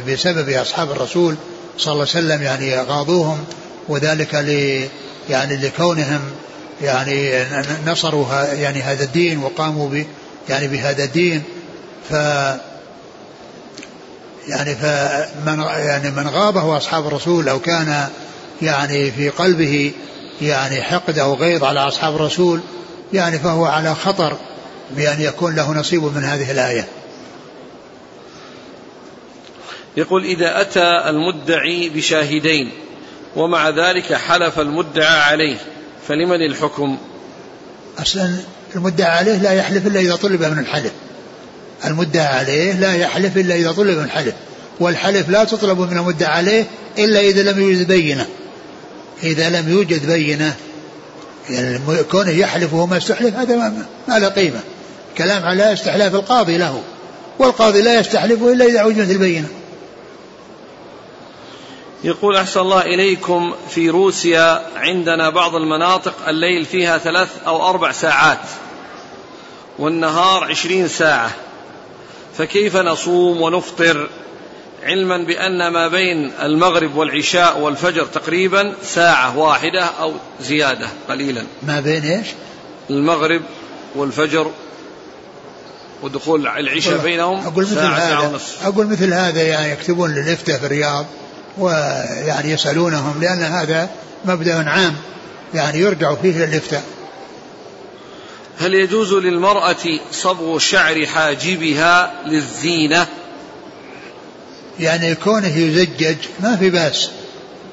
[0.08, 1.34] بسبب أصحاب الرسول
[1.78, 3.44] صلى الله عليه وسلم يعني غاضوهم
[3.88, 4.48] وذلك ل
[5.30, 6.20] يعني لكونهم
[6.82, 7.44] يعني
[7.86, 10.02] نصروا يعني هذا الدين وقاموا
[10.48, 11.42] يعني بهذا الدين
[12.10, 12.12] ف
[14.48, 18.08] يعني فمن يعني من غابه أصحاب الرسول أو كان
[18.62, 19.92] يعني في قلبه
[20.42, 22.60] يعني حقد أو غيظ على أصحاب الرسول
[23.12, 24.36] يعني فهو على خطر
[24.96, 26.88] بأن يكون له نصيب من هذه الآية.
[29.98, 32.70] يقول إذا أتى المدعي بشاهدين
[33.36, 35.56] ومع ذلك حلف المدعى عليه
[36.08, 36.98] فلمن الحكم؟
[37.98, 38.36] أصلا
[38.76, 40.92] المدعى عليه لا يحلف إلا إذا طلب من الحلف.
[41.84, 44.34] المدعى عليه لا يحلف إلا إذا طلب من الحلف.
[44.80, 46.64] والحلف لا تطلب من المدعى عليه
[46.98, 48.26] إلا إذا لم يوجد بينة.
[49.22, 50.54] إذا لم يوجد بينة
[51.50, 51.78] يعني
[52.10, 53.56] كونه يحلف وهو ما استحلف هذا
[54.08, 54.60] ما له قيمة.
[55.18, 56.82] كلام على استحلاف القاضي له
[57.38, 59.48] والقاضي لا يستحلف إلا إذا وجدت البينة.
[62.04, 68.38] يقول أحسن الله إليكم في روسيا عندنا بعض المناطق الليل فيها ثلاث أو أربع ساعات
[69.78, 71.30] والنهار عشرين ساعة.
[72.38, 74.08] فكيف نصوم ونفطر
[74.82, 81.44] علما بأن ما بين المغرب والعشاء والفجر تقريبا ساعة واحدة أو زيادة قليلا.
[81.62, 82.26] ما بين إيش؟
[82.90, 83.42] المغرب
[83.94, 84.50] والفجر
[86.02, 88.08] ودخول العشاء بينهم أقول مثل ساعة هذا.
[88.08, 88.66] ساعة ونصف.
[88.66, 91.06] أقول مثل هذا يعني يكتبون للإفتاء في الرياض
[91.58, 93.90] ويعني يسألونهم لأن هذا
[94.24, 94.96] مبدأ عام
[95.54, 96.82] يعني يرجع فيه للإفتاء
[98.60, 103.06] هل يجوز للمرأة صبغ شعر حاجبها للزينة؟
[104.80, 107.10] يعني كونه يزجج ما في بأس.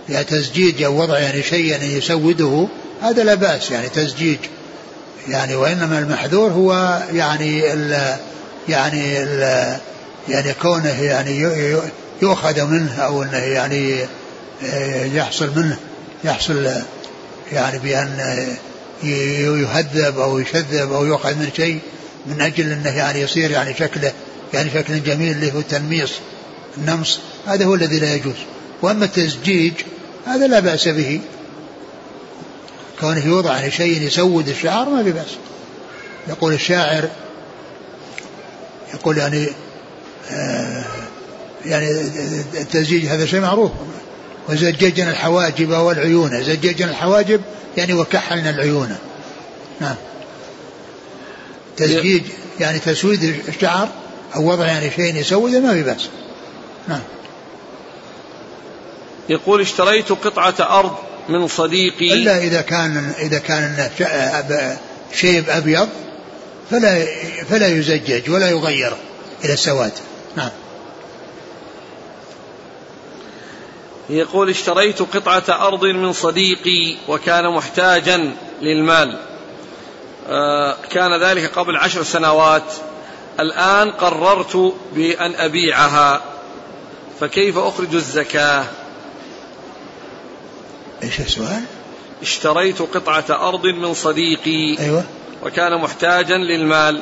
[0.10, 2.68] يعني تزجيج أو وضع يعني شيء يعني يسوده
[3.02, 4.38] هذا لا بأس يعني تزجيج.
[5.28, 8.16] يعني وإنما المحذور هو يعني ال
[8.70, 9.40] يعني ال
[10.30, 11.46] يعني كونه يعني
[12.22, 14.06] يؤخذ منه أو أنه يعني
[15.16, 15.78] يحصل منه
[16.24, 16.72] يحصل
[17.52, 18.48] يعني بأن
[19.04, 21.80] يهذب أو يشذب أو يؤخذ من شيء
[22.26, 24.14] من أجل أنه يعني يصير يعني شكله
[24.54, 26.12] يعني شكل جميل اللي هو التنميص
[26.78, 27.20] النمص.
[27.48, 28.36] هذا هو الذي لا يجوز.
[28.82, 29.74] وأما التزجيج
[30.26, 31.22] هذا لا بأس به.
[33.00, 35.30] كونه يوضع يعني شيء يسود الشعر ما في بأس.
[36.28, 37.10] يقول الشاعر
[38.94, 39.48] يقول يعني
[40.32, 40.85] آه
[41.66, 42.02] يعني
[42.54, 43.72] التزجيج هذا شيء معروف.
[44.50, 46.44] وزججنا الحواجب والعيون.
[46.44, 47.42] زججنا الحواجب
[47.78, 48.98] يعني وكحلنا العيون.
[49.82, 49.96] نعم.
[51.78, 52.24] تزجيج
[52.60, 53.90] يعني تسويد الشعر
[54.36, 56.10] أو وضع يعني شيء يسوده ما في بأس.
[56.88, 57.02] نعم.
[59.30, 60.96] يقول اشتريت قطعة أرض
[61.30, 62.14] من صديقي.
[62.14, 63.90] إلا إذا كان إذا كان
[65.14, 65.90] شيب أبيض
[66.72, 67.06] فلا
[67.50, 68.94] فلا يزجج ولا يغير
[69.44, 69.92] إلى السواد.
[70.38, 70.50] نعم.
[74.10, 78.32] يقول اشتريت قطعة أرض من صديقي وكان محتاجا
[78.62, 79.20] للمال.
[80.30, 82.74] آه، كان ذلك قبل عشر سنوات.
[83.40, 86.22] الآن قررت بأن أبيعها.
[87.20, 88.66] فكيف أخرج الزكاة؟
[91.04, 91.64] إيش السؤال؟
[92.22, 95.04] اشتريت قطعة أرض من صديقي أيوة.
[95.44, 97.02] وكان محتاجا للمال.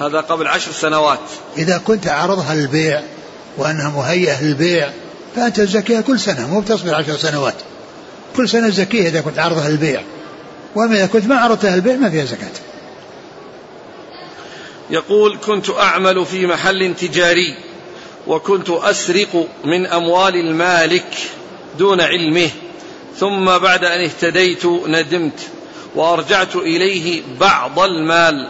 [0.00, 1.20] هذا قبل عشر سنوات.
[1.56, 3.02] إذا كنت عرضها للبيع
[3.58, 4.90] وأنها مهيئة للبيع
[5.36, 7.54] فأنت تزكيها كل سنة مو بتصبر عشر سنوات.
[8.36, 10.02] كل سنة زكيها إذا كنت عرضها للبيع.
[10.74, 12.52] وأما إذا كنت ما عرضتها للبيع ما فيها زكاة.
[14.90, 17.56] يقول كنت أعمل في محل تجاري
[18.26, 21.14] وكنت أسرق من أموال المالك
[21.78, 22.50] دون علمه
[23.18, 25.40] ثم بعد أن اهتديت ندمت
[25.94, 28.48] وأرجعت إليه بعض المال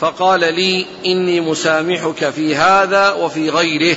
[0.00, 3.96] فقال لي إني مسامحك في هذا وفي غيره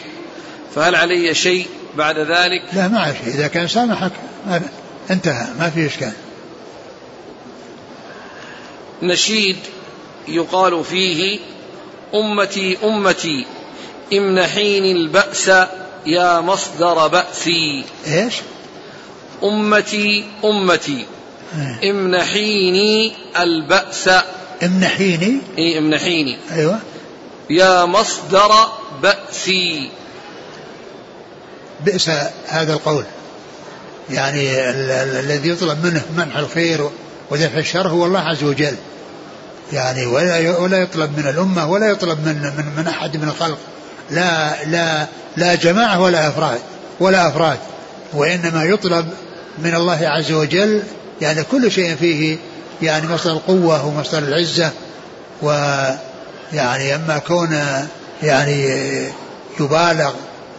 [0.76, 1.66] فهل علي شيء؟
[1.98, 4.12] بعد ذلك لا ما شيء إذا كان سامحك
[4.48, 4.62] ما
[5.12, 6.12] انتهى ما في إشكال.
[9.02, 9.58] نشيد
[10.28, 11.40] يقال فيه
[12.16, 13.46] أمتي أمتي
[14.14, 15.52] امنحيني البأس
[16.06, 17.84] يا مصدر بأسي.
[18.08, 18.34] إيش؟
[19.44, 21.06] أمتي أمتي
[21.82, 21.92] إيه.
[21.92, 24.10] امنحيني البأس.
[24.64, 26.80] امنحيني اي امنحيني أيوه.
[27.50, 28.52] يا مصدر
[29.02, 29.90] بأسي.
[31.86, 32.12] بئس
[32.48, 33.04] هذا القول.
[34.10, 34.70] يعني
[35.20, 36.90] الذي يطلب منه منح الخير
[37.30, 38.76] ودفع الشر هو الله عز وجل.
[39.74, 43.58] يعني ولا ولا يطلب من الأمة ولا يطلب من من, من أحد من الخلق.
[44.12, 45.08] لا لا
[45.38, 46.60] لا جماعة ولا أفراد.
[47.00, 47.58] ولا أفراد.
[48.14, 49.10] وإنما يطلب
[49.58, 50.84] من الله عز وجل.
[51.22, 52.38] يعني كل شيء فيه.
[52.82, 54.72] يعني مصدر القوة ومصدر العزة.
[55.42, 57.60] ويعني أما كون
[58.24, 58.68] يعني
[59.60, 60.14] يبالغ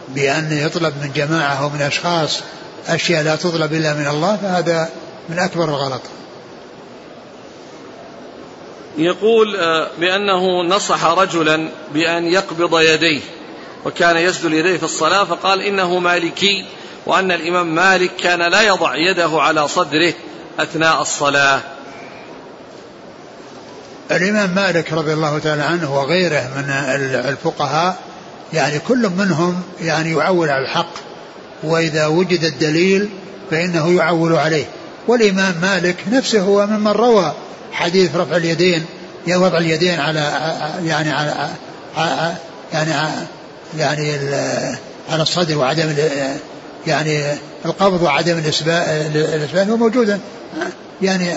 [0.07, 2.41] بأن يطلب من جماعة أو من أشخاص
[2.87, 4.89] أشياء لا تطلب إلا من الله فهذا
[5.29, 6.01] من أكبر الغلط.
[8.97, 13.21] يقول آه، بأنه نصح رجلا بأن يقبض يديه
[13.85, 16.65] وكان يسدل يديه في الصلاة فقال إنه مالكي
[17.05, 20.13] وأن الإمام مالك كان لا يضع يده على صدره
[20.59, 21.61] أثناء الصلاة.
[24.11, 26.69] الإمام مالك رضي الله تعالى عنه وغيره من
[27.29, 27.97] الفقهاء
[28.53, 30.93] يعني كل منهم يعني يعول على الحق
[31.63, 33.09] وإذا وجد الدليل
[33.51, 34.65] فإنه يعول عليه.
[35.07, 37.33] والإمام مالك نفسه هو ممن روى
[37.71, 38.85] حديث رفع اليدين
[39.27, 40.19] وضع اليدين على
[40.83, 41.49] يعني على
[42.73, 42.91] يعني
[43.77, 44.11] يعني
[45.09, 45.95] على الصدر وعدم
[46.87, 47.23] يعني
[47.65, 50.19] القبض وعدم الإسبان هو موجودا
[51.01, 51.29] يعني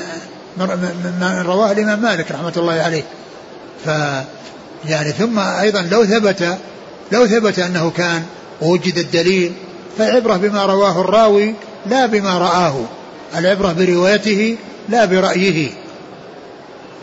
[1.21, 3.03] من رواه الإمام مالك رحمة الله عليه.
[3.85, 3.89] ف
[4.89, 6.59] يعني ثم أيضا لو ثبت
[7.13, 8.23] لو ثبت أنه كان
[8.63, 9.53] ووجد الدليل
[9.99, 11.55] فالعبرة بما رواه الراوي
[11.87, 12.85] لا بما رآه.
[13.37, 14.57] العبرة بروايته
[14.89, 15.71] لا برأيه.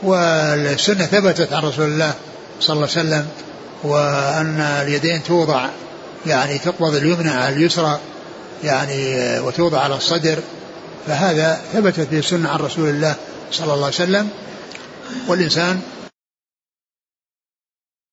[0.03, 2.13] والسنة ثبتت عن رسول الله
[2.59, 3.27] صلى الله عليه وسلم
[3.83, 5.65] وأن اليدين توضع
[6.25, 7.99] يعني تقبض اليمنى على اليسرى
[8.63, 10.39] يعني وتوضع على الصدر.
[11.07, 13.15] فهذا ثبتت به السنة عن رسول الله
[13.51, 14.29] صلى الله عليه وسلم.
[15.27, 15.81] والإنسان